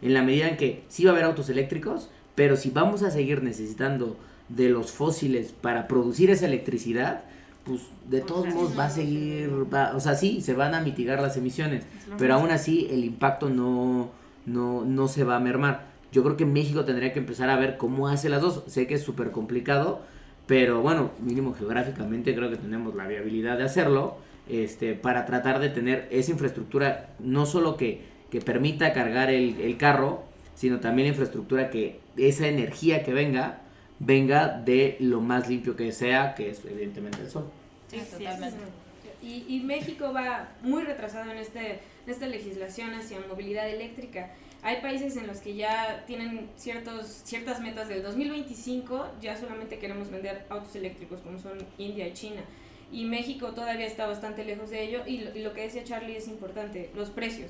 [0.03, 3.09] en la medida en que sí va a haber autos eléctricos, pero si vamos a
[3.09, 4.15] seguir necesitando
[4.49, 7.23] de los fósiles para producir esa electricidad,
[7.65, 10.81] pues de Pues todos modos va a seguir, va- o sea, sí, se van a
[10.81, 11.83] mitigar las emisiones,
[12.17, 14.09] pero aún así el impacto no,
[14.45, 15.87] no, no se va a mermar.
[16.11, 18.63] Yo creo que México tendría que empezar a ver cómo hace las dos.
[18.65, 20.01] Sé que es súper complicado,
[20.47, 24.17] pero bueno, mínimo geográficamente creo que tenemos la viabilidad de hacerlo
[24.49, 29.77] este, para tratar de tener esa infraestructura, no solo que, que permita cargar el, el
[29.77, 30.23] carro,
[30.55, 33.61] sino también la infraestructura que esa energía que venga,
[33.99, 37.49] venga de lo más limpio que sea, que es evidentemente el sol.
[37.89, 38.57] Sí, totalmente.
[39.21, 44.31] Y, y México va muy retrasado en, este, en esta legislación hacia movilidad eléctrica.
[44.61, 50.09] Hay países en los que ya tienen ciertos, ciertas metas del 2025, ya solamente queremos
[50.09, 52.41] vender autos eléctricos como son India y China.
[52.91, 55.01] Y México todavía está bastante lejos de ello.
[55.05, 57.49] Y lo, y lo que decía Charlie es importante, los precios.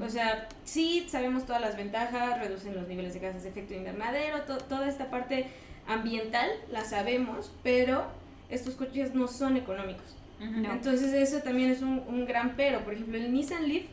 [0.00, 4.42] O sea, sí sabemos todas las ventajas, reducen los niveles de gases de efecto invernadero,
[4.42, 5.46] to- toda esta parte
[5.86, 8.06] ambiental la sabemos, pero
[8.48, 10.16] estos coches no son económicos.
[10.38, 12.84] Entonces eso también es un, un gran pero.
[12.84, 13.86] Por ejemplo, el Nissan Leaf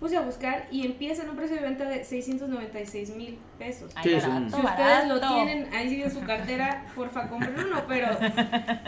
[0.00, 3.92] puse a buscar y empieza en un precio de venta de 696 mil pesos.
[3.94, 8.08] Ay, barato, Si ustedes lo tienen ahí en su cartera, porfa compren uno, pero,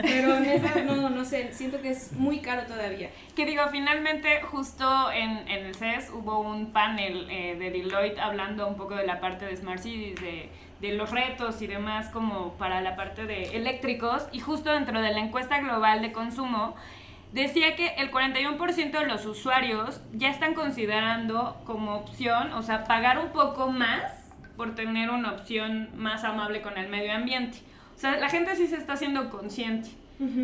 [0.00, 3.10] pero neta, no, no sé, siento que es muy caro todavía.
[3.36, 8.66] Que digo, finalmente, justo en, en el CES hubo un panel eh, de Deloitte hablando
[8.66, 10.48] un poco de la parte de Smart Cities, de,
[10.80, 14.26] de los retos y demás, como para la parte de eléctricos.
[14.32, 16.74] Y justo dentro de la encuesta global de consumo,
[17.32, 23.18] decía que el 41% de los usuarios ya están considerando como opción, o sea, pagar
[23.18, 27.58] un poco más por tener una opción más amable con el medio ambiente.
[27.96, 29.90] O sea, la gente sí se está haciendo consciente.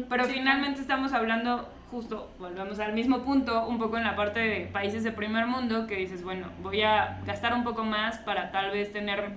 [0.09, 4.67] Pero finalmente estamos hablando, justo, volvemos al mismo punto, un poco en la parte de
[4.67, 8.73] países de primer mundo, que dices, bueno, voy a gastar un poco más para tal
[8.73, 9.35] vez tener,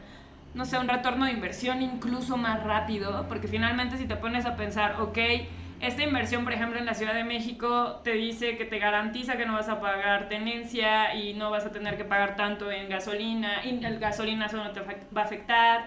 [0.56, 4.56] no sé, un retorno de inversión incluso más rápido, porque finalmente si te pones a
[4.56, 5.20] pensar, ok,
[5.82, 9.46] esta inversión, por ejemplo, en la Ciudad de México te dice que te garantiza que
[9.46, 13.66] no vas a pagar tenencia y no vas a tener que pagar tanto en gasolina,
[13.66, 15.86] y el gasolina eso no te va a afectar.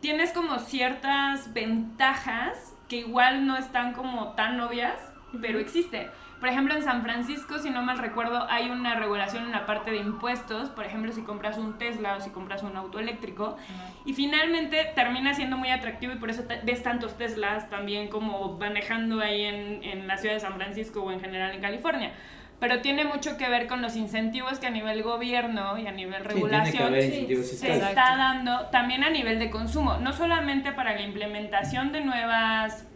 [0.00, 5.00] Tienes como ciertas ventajas que igual no están como tan obvias,
[5.40, 6.08] pero existen.
[6.44, 9.90] Por ejemplo, en San Francisco, si no mal recuerdo, hay una regulación en la parte
[9.90, 13.56] de impuestos, por ejemplo, si compras un Tesla o si compras un auto eléctrico,
[14.04, 19.22] y finalmente termina siendo muy atractivo y por eso ves tantos Teslas también como manejando
[19.22, 22.12] ahí en, en la ciudad de San Francisco o en general en California.
[22.60, 26.26] Pero tiene mucho que ver con los incentivos que a nivel gobierno y a nivel
[26.26, 27.72] regulación sí, se.
[27.72, 27.86] Exacto.
[27.86, 32.86] está dando también a nivel de consumo, no solamente para la implementación de nuevas,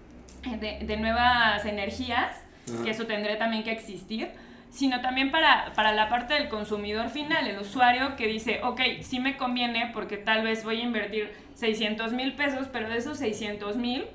[0.45, 2.45] de, de nuevas energías,
[2.85, 4.31] Que eso tendría también que existir,
[4.71, 9.21] sino también para, para la parte del consumidor final, el usuario que dice, ok, sí
[9.21, 13.77] me conviene porque tal vez voy a invertir 600 mil pesos, pero de esos 600
[13.77, 14.07] mil,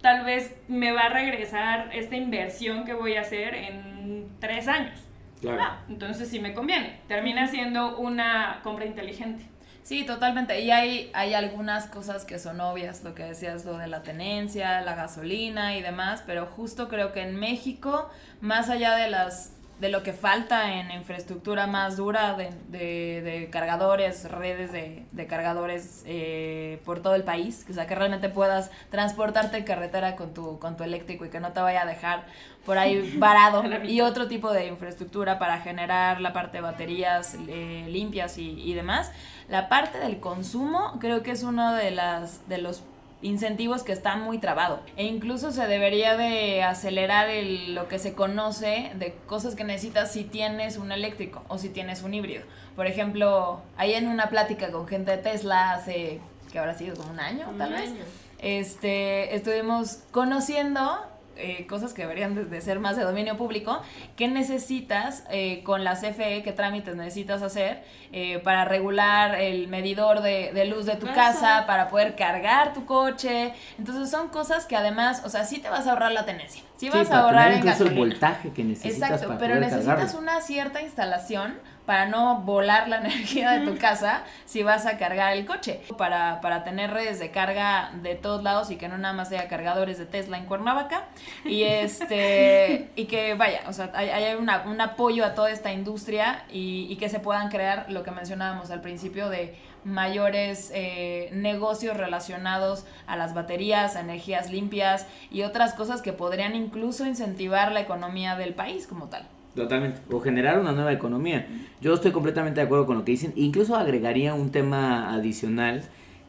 [0.00, 4.98] tal vez me va a regresar esta inversión que voy a hacer en tres años.
[5.40, 5.62] Claro.
[5.62, 7.00] Ah, entonces sí me conviene.
[7.08, 9.44] Termina siendo una compra inteligente.
[9.90, 10.60] Sí, totalmente.
[10.60, 14.82] Y hay, hay algunas cosas que son obvias, lo que decías, lo de la tenencia,
[14.82, 18.08] la gasolina y demás, pero justo creo que en México,
[18.40, 19.50] más allá de las
[19.80, 25.26] de lo que falta en infraestructura más dura de, de, de cargadores, redes de, de
[25.26, 30.34] cargadores eh, por todo el país, o sea, que realmente puedas transportarte en carretera con
[30.34, 32.26] tu, con tu eléctrico y que no te vaya a dejar
[32.66, 33.64] por ahí varado.
[33.84, 38.74] Y otro tipo de infraestructura para generar la parte de baterías eh, limpias y, y
[38.74, 39.10] demás.
[39.48, 42.84] La parte del consumo creo que es uno de, las, de los
[43.22, 44.80] incentivos que está muy trabado.
[44.96, 50.12] E incluso se debería de acelerar el, lo que se conoce de cosas que necesitas
[50.12, 52.44] si tienes un eléctrico o si tienes un híbrido.
[52.76, 57.10] Por ejemplo, ahí en una plática con gente de Tesla hace, que habrá sido como
[57.10, 57.92] un año, Un tal vez,
[58.38, 61.09] este, estuvimos conociendo
[61.40, 63.80] eh, cosas que deberían de, de ser más de dominio público,
[64.16, 67.82] qué necesitas eh, con la CFE, qué trámites necesitas hacer
[68.12, 71.14] eh, para regular el medidor de, de luz de tu Eso.
[71.14, 73.52] casa, para poder cargar tu coche.
[73.78, 76.88] Entonces son cosas que además, o sea, sí te vas a ahorrar la tenencia, sí
[76.90, 79.60] vas para a ahorrar tener en incluso el voltaje que necesitas Exacto, para pero poder
[79.70, 80.20] necesitas cargarlo.
[80.20, 81.58] una cierta instalación
[81.90, 85.80] para no volar la energía de tu casa si vas a cargar el coche.
[85.98, 89.48] Para, para tener redes de carga de todos lados y que no nada más haya
[89.48, 91.06] cargadores de Tesla en Cuernavaca.
[91.44, 95.72] Y este y que vaya, o sea, hay, hay una- un apoyo a toda esta
[95.72, 101.30] industria y, y que se puedan crear lo que mencionábamos al principio de mayores eh,
[101.32, 107.72] negocios relacionados a las baterías, a energías limpias y otras cosas que podrían incluso incentivar
[107.72, 109.26] la economía del país como tal.
[109.54, 110.00] Totalmente.
[110.10, 111.46] O generar una nueva economía.
[111.80, 113.32] Yo estoy completamente de acuerdo con lo que dicen.
[113.36, 115.82] Incluso agregaría un tema adicional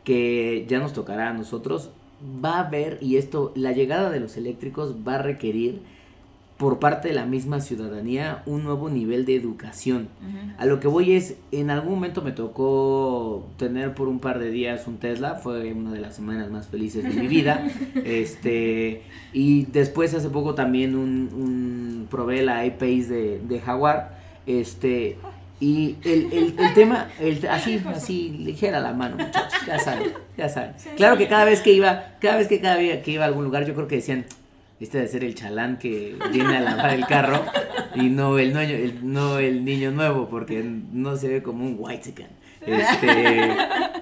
[0.03, 1.91] que ya nos tocará a nosotros.
[2.43, 5.82] Va a haber, y esto, la llegada de los eléctricos va a requerir
[6.62, 10.09] por parte de la misma ciudadanía un nuevo nivel de educación.
[10.59, 14.51] A lo que voy es, en algún momento me tocó tener por un par de
[14.51, 17.68] días un Tesla, fue una de las semanas más felices de mi vida.
[18.05, 19.01] este
[19.34, 24.20] Y después hace poco también un, un probé la iPace de, de Jaguar.
[24.45, 25.18] Este
[25.59, 30.47] y el, el, el tema, el, así, así, ligera la mano, muchachos, ya saben, ya
[30.47, 30.74] saben.
[30.95, 33.45] Claro que cada vez que iba, cada vez que cada vez que iba a algún
[33.45, 34.26] lugar, yo creo que decían,
[34.86, 37.44] este debe ser el chalán que viene a lavar el carro
[37.96, 42.14] y no el, el, no el niño nuevo, porque no se ve como un white
[42.66, 43.56] Este,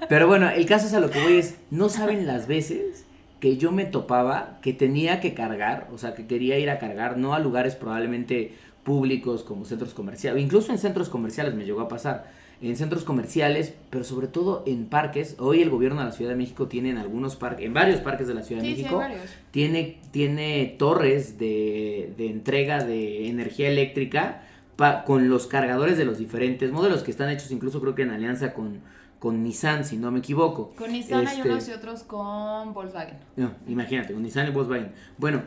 [0.08, 3.06] pero bueno, el caso es a lo que voy es, no saben las veces
[3.40, 7.18] que yo me topaba que tenía que cargar, o sea, que quería ir a cargar,
[7.18, 8.54] no a lugares probablemente
[8.84, 13.74] públicos como centros comerciales, incluso en centros comerciales me llegó a pasar, en centros comerciales,
[13.90, 15.36] pero sobre todo en parques.
[15.40, 18.28] Hoy el gobierno de la Ciudad de México tiene en algunos parques, en varios parques
[18.28, 19.22] de la Ciudad de Sí, sí, hay México, varios.
[19.52, 24.44] tiene, tiene torres de, de entrega de energía eléctrica
[24.76, 28.12] pa- con los cargadores de los diferentes modelos que están hechos incluso creo que en
[28.12, 28.80] alianza con,
[29.20, 30.74] con Nissan, si no me equivoco.
[30.78, 33.18] Con Nissan hay Este, unos y otros con Volkswagen.
[33.38, 34.92] no, imagínate, con Nissan y Volkswagen.
[35.18, 35.44] Bueno,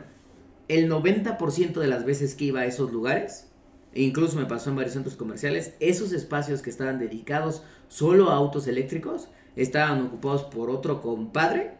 [0.67, 3.51] el 90% de las veces que iba a esos lugares,
[3.95, 8.67] incluso me pasó en varios centros comerciales, esos espacios que estaban dedicados solo a autos
[8.67, 11.73] eléctricos estaban ocupados por otro compadre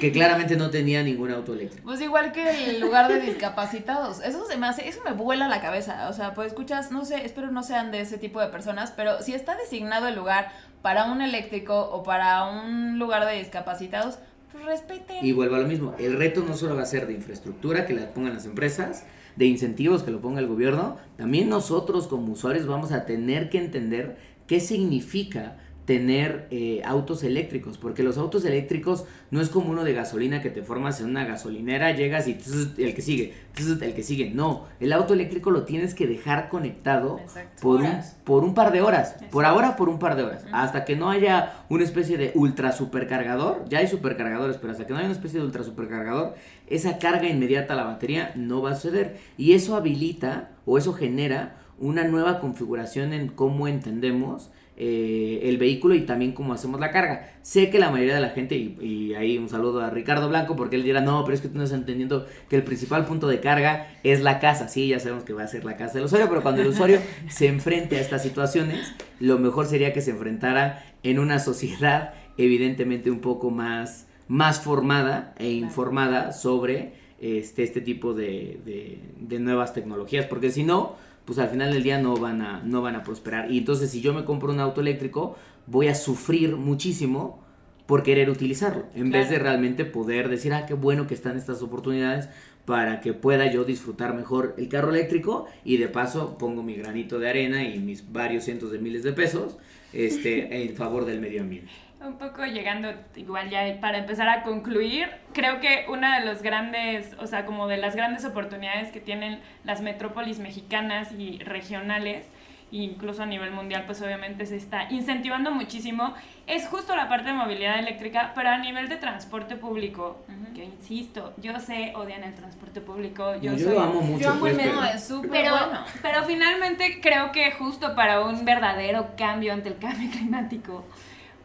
[0.00, 1.84] que claramente no tenía ningún auto eléctrico.
[1.84, 4.20] Pues igual que el lugar de discapacitados.
[4.20, 6.08] Eso se me hace, eso me vuela la cabeza.
[6.08, 9.22] O sea, pues escuchas, no sé, espero no sean de ese tipo de personas, pero
[9.22, 14.18] si está designado el lugar para un eléctrico o para un lugar de discapacitados,
[14.52, 15.24] pues respeten.
[15.24, 17.94] Y vuelvo a lo mismo, el reto no solo va a ser de infraestructura que
[17.94, 19.04] la pongan las empresas,
[19.36, 23.58] de incentivos que lo ponga el gobierno, también nosotros como usuarios vamos a tener que
[23.58, 25.58] entender qué significa
[25.90, 30.48] tener eh, autos eléctricos, porque los autos eléctricos no es como uno de gasolina que
[30.48, 34.30] te formas en una gasolinera, llegas y tss, el que sigue, tss, el que sigue,
[34.30, 37.60] no, el auto eléctrico lo tienes que dejar conectado Exacto.
[37.60, 37.90] por un,
[38.22, 41.10] por un par de horas, por ahora por un par de horas, hasta que no
[41.10, 45.16] haya una especie de ultra supercargador, ya hay supercargadores, pero hasta que no haya una
[45.16, 46.36] especie de ultra supercargador,
[46.68, 49.18] esa carga inmediata a la batería no va a suceder.
[49.36, 54.50] Y eso habilita o eso genera una nueva configuración en cómo entendemos
[54.82, 57.34] eh, el vehículo y también cómo hacemos la carga.
[57.42, 60.56] Sé que la mayoría de la gente, y, y ahí un saludo a Ricardo Blanco,
[60.56, 63.28] porque él dirá, no, pero es que tú no estás entendiendo que el principal punto
[63.28, 64.68] de carga es la casa.
[64.68, 66.98] Sí, ya sabemos que va a ser la casa del usuario, pero cuando el usuario
[67.28, 73.10] se enfrente a estas situaciones, lo mejor sería que se enfrentara en una sociedad evidentemente
[73.10, 79.74] un poco más, más formada e informada sobre este, este tipo de, de- de nuevas
[79.74, 80.96] tecnologías, porque si no,
[81.30, 83.52] pues al final del día no van a, no van a prosperar.
[83.52, 85.36] Y entonces si yo me compro un auto eléctrico,
[85.68, 87.40] voy a sufrir muchísimo
[87.86, 91.62] por querer utilizarlo, en vez de realmente poder decir, ah, qué bueno que están estas
[91.62, 92.28] oportunidades
[92.64, 97.20] para que pueda yo disfrutar mejor el carro eléctrico y de paso pongo mi granito
[97.20, 99.56] de arena y mis varios cientos de miles de pesos
[99.92, 101.70] este, en favor del medio ambiente.
[102.02, 107.14] Un poco llegando igual ya para empezar a concluir, creo que una de los grandes,
[107.20, 112.26] o sea, como de las grandes oportunidades que tienen las metrópolis mexicanas y regionales,
[112.72, 116.14] incluso a nivel mundial, pues obviamente se está incentivando muchísimo,
[116.46, 120.24] es justo la parte de movilidad eléctrica, pero a nivel de transporte público,
[120.54, 123.74] que insisto, yo sé, odian el transporte público, yo, yo soy...
[123.74, 124.22] lo amo mucho.
[124.24, 125.84] Yo amo pues, el metro, pero- es súper Pero, bueno.
[126.00, 130.86] pero finalmente creo que justo para un verdadero cambio ante el cambio climático,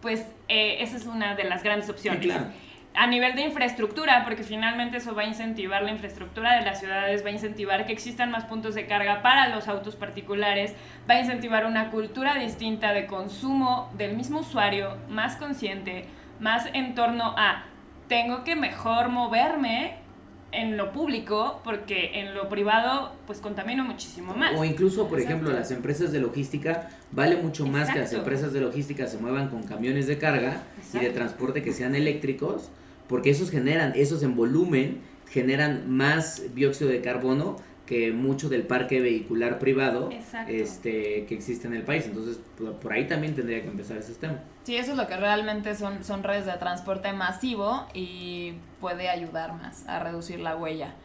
[0.06, 2.22] pues eh, esa es una de las grandes opciones.
[2.22, 2.46] Sí, claro.
[2.94, 7.26] A nivel de infraestructura, porque finalmente eso va a incentivar la infraestructura de las ciudades,
[7.26, 10.76] va a incentivar que existan más puntos de carga para los autos particulares,
[11.10, 16.06] va a incentivar una cultura distinta de consumo del mismo usuario, más consciente,
[16.40, 17.64] más en torno a
[18.08, 19.96] tengo que mejor moverme
[20.56, 24.58] en lo público porque en lo privado pues contamino muchísimo más.
[24.58, 25.36] O incluso, por Exacto.
[25.36, 29.50] ejemplo, las empresas de logística, vale mucho más que las empresas de logística se muevan
[29.50, 32.70] con camiones de carga y de transporte que sean eléctricos,
[33.08, 39.00] porque esos generan, esos en volumen, generan más dióxido de carbono que mucho del parque
[39.00, 40.52] vehicular privado Exacto.
[40.52, 42.06] este que existe en el país.
[42.06, 42.40] Entonces,
[42.82, 44.40] por ahí también tendría que empezar ese sistema.
[44.64, 49.54] Sí, eso es lo que realmente son, son redes de transporte masivo y puede ayudar
[49.54, 50.96] más a reducir la huella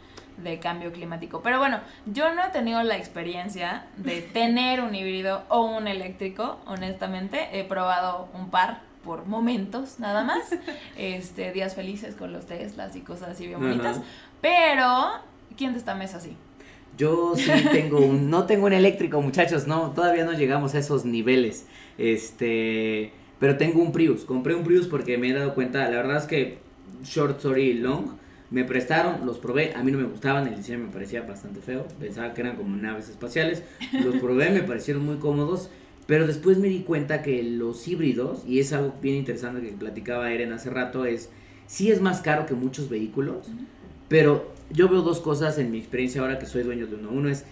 [0.42, 1.42] de cambio climático.
[1.42, 6.58] Pero bueno, yo no he tenido la experiencia de tener un híbrido o un eléctrico,
[6.66, 7.48] honestamente.
[7.52, 10.54] He probado un par por momentos nada más.
[10.96, 14.00] Este, días felices con los Teslas y cosas así bien bonitas.
[14.40, 15.12] Pero,
[15.56, 16.36] ¿quién de esta mesa sí?
[16.96, 21.04] Yo sí tengo un, no tengo un eléctrico, muchachos, no, todavía no llegamos a esos
[21.04, 21.66] niveles.
[21.98, 24.24] Este, pero tengo un Prius.
[24.24, 26.58] Compré un Prius porque me he dado cuenta, la verdad es que
[27.02, 28.18] short story long
[28.50, 31.86] me prestaron, los probé, a mí no me gustaban, el diseño me parecía bastante feo,
[32.00, 33.62] pensaba que eran como naves espaciales.
[33.92, 35.70] Los probé, me parecieron muy cómodos,
[36.06, 40.32] pero después me di cuenta que los híbridos, y es algo bien interesante que platicaba
[40.32, 41.30] Eren hace rato, es
[41.66, 43.46] sí es más caro que muchos vehículos,
[44.08, 47.10] pero yo veo dos cosas en mi experiencia ahora que soy dueño de uno.
[47.10, 47.44] Uno es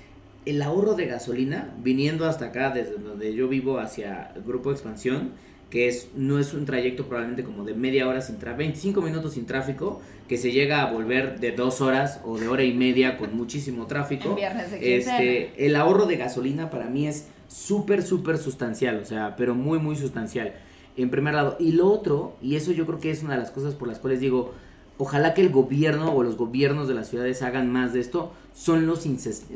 [0.46, 5.32] el ahorro de gasolina viniendo hasta acá, desde donde yo vivo hacia el Grupo Expansión,
[5.68, 9.34] que es no es un trayecto probablemente como de media hora sin tráfico, 25 minutos
[9.34, 13.18] sin tráfico, que se llega a volver de dos horas o de hora y media
[13.18, 14.36] con muchísimo tráfico.
[14.80, 19.78] Este, el ahorro de gasolina para mí es súper, súper sustancial, o sea, pero muy,
[19.78, 20.54] muy sustancial.
[20.96, 21.56] En primer lado.
[21.60, 23.98] Y lo otro, y eso yo creo que es una de las cosas por las
[23.98, 24.54] cuales digo,
[24.99, 28.86] ojalá que el gobierno o los gobiernos de las ciudades hagan más de esto, son
[28.86, 29.07] los,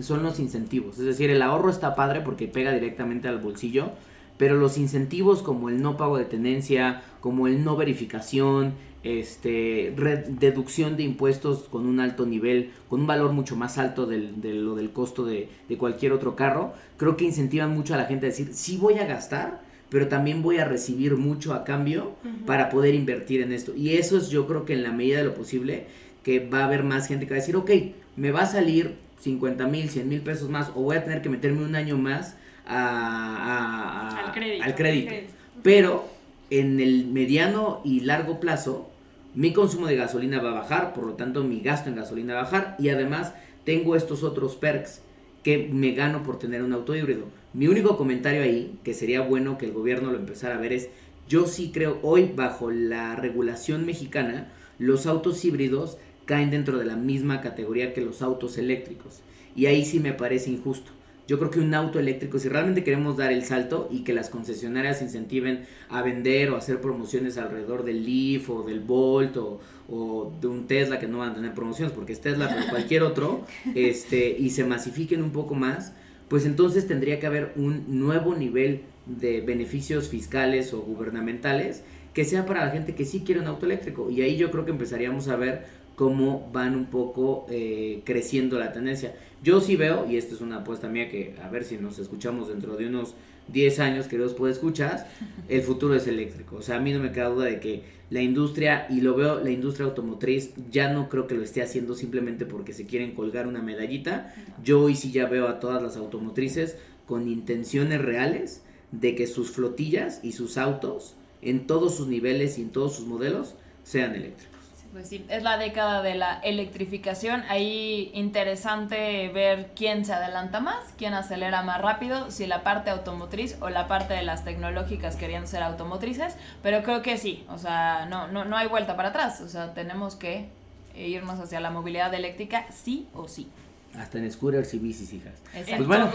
[0.00, 0.98] son los incentivos.
[0.98, 3.90] Es decir, el ahorro está padre porque pega directamente al bolsillo,
[4.38, 9.92] pero los incentivos como el no pago de tenencia, como el no verificación, este,
[10.28, 14.76] deducción de impuestos con un alto nivel, con un valor mucho más alto de lo
[14.76, 18.28] del costo de, de cualquier otro carro, creo que incentivan mucho a la gente a
[18.28, 19.60] decir, sí voy a gastar,
[19.92, 22.12] pero también voy a recibir mucho a cambio
[22.46, 23.74] para poder invertir en esto.
[23.76, 25.84] Y eso es yo creo que en la medida de lo posible,
[26.24, 27.70] que va a haber más gente que va a decir, ok,
[28.16, 31.28] me va a salir 50 mil, 100 mil pesos más, o voy a tener que
[31.28, 32.36] meterme un año más
[32.66, 34.64] a- a- Al crédito.
[34.64, 35.08] al crédito.
[35.08, 35.32] Crédito.
[35.62, 36.08] Pero
[36.48, 38.88] en el mediano y largo plazo,
[39.34, 42.40] mi consumo de gasolina va a bajar, por lo tanto mi gasto en gasolina va
[42.40, 43.32] a bajar y además
[43.64, 45.02] tengo estos otros perks
[45.42, 47.26] que me gano por tener un auto híbrido.
[47.52, 50.88] Mi único comentario ahí, que sería bueno que el gobierno lo empezara a ver, es
[51.28, 56.96] yo sí creo hoy bajo la regulación mexicana, los autos híbridos caen dentro de la
[56.96, 59.20] misma categoría que los autos eléctricos.
[59.54, 60.92] Y ahí sí me parece injusto.
[61.28, 64.28] Yo creo que un auto eléctrico, si realmente queremos dar el salto y que las
[64.28, 70.32] concesionarias incentiven a vender o hacer promociones alrededor del Leaf o del Bolt o, o
[70.40, 73.44] de un Tesla que no van a tener promociones porque es Tesla, pero cualquier otro,
[73.74, 75.92] este, y se masifiquen un poco más,
[76.28, 81.82] pues entonces tendría que haber un nuevo nivel de beneficios fiscales o gubernamentales
[82.14, 84.10] que sea para la gente que sí quiere un auto eléctrico.
[84.10, 85.66] Y ahí yo creo que empezaríamos a ver
[86.02, 89.14] cómo van un poco eh, creciendo la tendencia.
[89.40, 92.48] Yo sí veo, y esta es una apuesta mía que a ver si nos escuchamos
[92.48, 93.14] dentro de unos
[93.52, 95.08] 10 años, queridos puede escuchar,
[95.48, 96.56] el futuro es eléctrico.
[96.56, 99.38] O sea, a mí no me queda duda de que la industria, y lo veo,
[99.44, 103.46] la industria automotriz ya no creo que lo esté haciendo simplemente porque se quieren colgar
[103.46, 104.34] una medallita.
[104.64, 109.52] Yo hoy sí ya veo a todas las automotrices con intenciones reales de que sus
[109.52, 114.51] flotillas y sus autos en todos sus niveles y en todos sus modelos sean eléctricos.
[114.92, 117.44] Pues sí, es la década de la electrificación.
[117.48, 123.56] Ahí interesante ver quién se adelanta más, quién acelera más rápido, si la parte automotriz
[123.60, 126.36] o la parte de las tecnológicas querían ser automotrices.
[126.62, 129.40] Pero creo que sí, o sea, no, no, no hay vuelta para atrás.
[129.40, 130.48] O sea, tenemos que
[130.94, 133.48] irnos hacia la movilidad eléctrica sí o sí.
[133.96, 135.34] Hasta en scooters y bicis, hijas.
[135.54, 135.76] Exacto.
[135.76, 136.10] Pues bueno,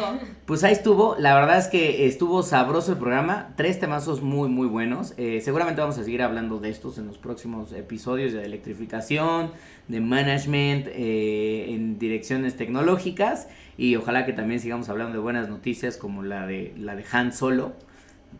[0.45, 1.15] pues ahí estuvo.
[1.19, 3.53] La verdad es que estuvo sabroso el programa.
[3.55, 5.13] Tres temazos muy, muy buenos.
[5.17, 9.51] Eh, seguramente vamos a seguir hablando de estos en los próximos episodios de electrificación,
[9.87, 13.47] de management, eh, en direcciones tecnológicas.
[13.77, 17.31] Y ojalá que también sigamos hablando de buenas noticias como la de, la de Han
[17.31, 17.73] Solo.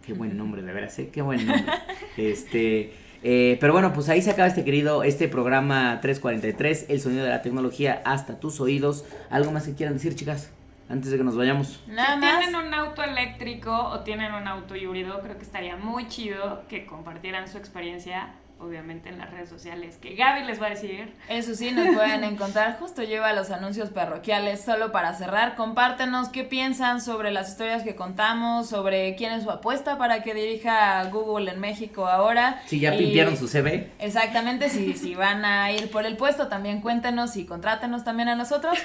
[0.04, 1.10] Qué buen nombre, de veras, ¿eh?
[1.12, 1.74] Qué buen nombre.
[2.18, 3.07] Este.
[3.24, 7.30] Eh, pero bueno, pues ahí se acaba este querido, este programa 343, el sonido de
[7.30, 9.06] la tecnología hasta tus oídos.
[9.30, 10.52] ¿Algo más que quieran decir, chicas?
[10.90, 11.84] Antes de que nos vayamos.
[11.88, 12.40] Nada si más.
[12.40, 16.86] tienen un auto eléctrico o tienen un auto híbrido, creo que estaría muy chido que
[16.86, 21.14] compartieran su experiencia, obviamente en las redes sociales, que Gaby les va a decir.
[21.30, 22.78] Eso sí, nos pueden encontrar.
[22.80, 24.62] Justo lleva los anuncios parroquiales.
[24.64, 29.52] Solo para cerrar, compártenos qué piensan sobre las historias que contamos, sobre quién es su
[29.52, 32.62] apuesta para que dirija Google en México ahora.
[32.66, 33.92] Si ya Y- pimpearon su CV.
[34.00, 38.36] Exactamente, si, si van a ir por el puesto, también cuéntenos y contrátenos también a
[38.36, 38.78] nosotros.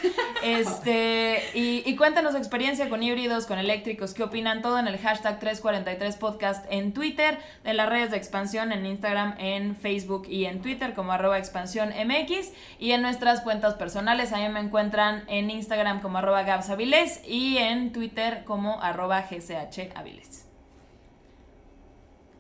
[0.43, 4.99] Este, y, y cuéntenos su experiencia con híbridos, con eléctricos, qué opinan, todo en el
[4.99, 10.45] hashtag 343 podcast en Twitter, en las redes de expansión, en Instagram, en Facebook y
[10.45, 15.51] en Twitter como arroba expansión MX y en nuestras cuentas personales, ahí me encuentran en
[15.51, 20.47] Instagram como arroba gabsaviles y en Twitter como arroba gchaviles.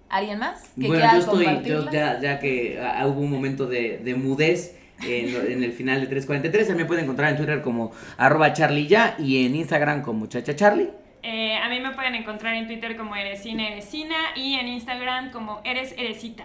[0.08, 0.70] ¿Alguien más?
[0.78, 4.76] que Bueno, yo estoy, yo ya, ya que ah, hubo un momento de, de mudez
[5.04, 9.46] en, el final de 343, también pueden encontrar en Twitter como arroba charlie ya y
[9.46, 10.90] en Instagram como chacha charlie.
[11.22, 15.60] Eh, a mí me pueden encontrar en Twitter como Eresina Eresina y en Instagram como
[15.64, 16.44] Eres Eresita.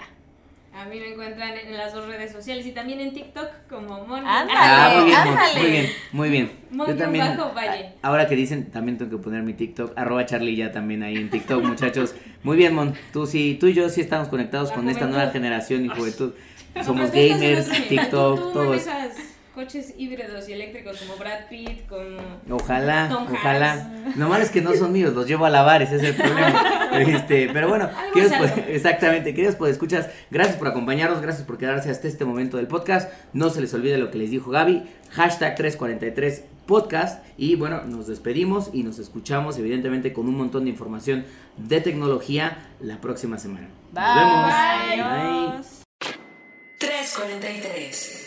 [0.78, 4.20] A mí me encuentran en las dos redes sociales y también en TikTok como Mon.
[4.28, 4.54] Ándale.
[4.56, 5.60] Ah, muy bien, Mon, ándale.
[5.60, 6.52] muy bien, muy bien.
[6.70, 7.94] Muy bien bajo, Valle.
[8.04, 11.32] Ahora que dicen, también tengo que poner mi TikTok, arroba Charlie ya también ahí en
[11.32, 12.14] TikTok, muchachos.
[12.44, 15.32] Muy bien, Mon, tú sí, tú y yo sí estamos conectados La con esta nueva
[15.32, 16.34] generación y juventud.
[16.86, 17.70] Somos gamers.
[17.90, 18.86] TikTok, todos.
[18.86, 19.27] manejas
[19.58, 22.20] coches híbridos y eléctricos como Brad Pitt, como...
[22.52, 23.92] Ojalá, Tom ojalá.
[24.16, 26.64] Lo malo es que no son míos, los llevo a lavar, ese es el problema.
[26.98, 31.92] Este, pero bueno, queridos pues, exactamente, queridos pues escuchas, gracias por acompañarnos, gracias por quedarse
[31.92, 33.12] hasta este momento del podcast.
[33.34, 37.24] No se les olvide lo que les dijo Gaby, hashtag 343 podcast.
[37.38, 41.26] Y bueno, nos despedimos y nos escuchamos, evidentemente, con un montón de información
[41.58, 43.68] de tecnología la próxima semana.
[43.92, 44.98] Nos Bye.
[44.98, 45.28] vemos.
[45.54, 45.84] Adiós.
[46.80, 48.27] 343.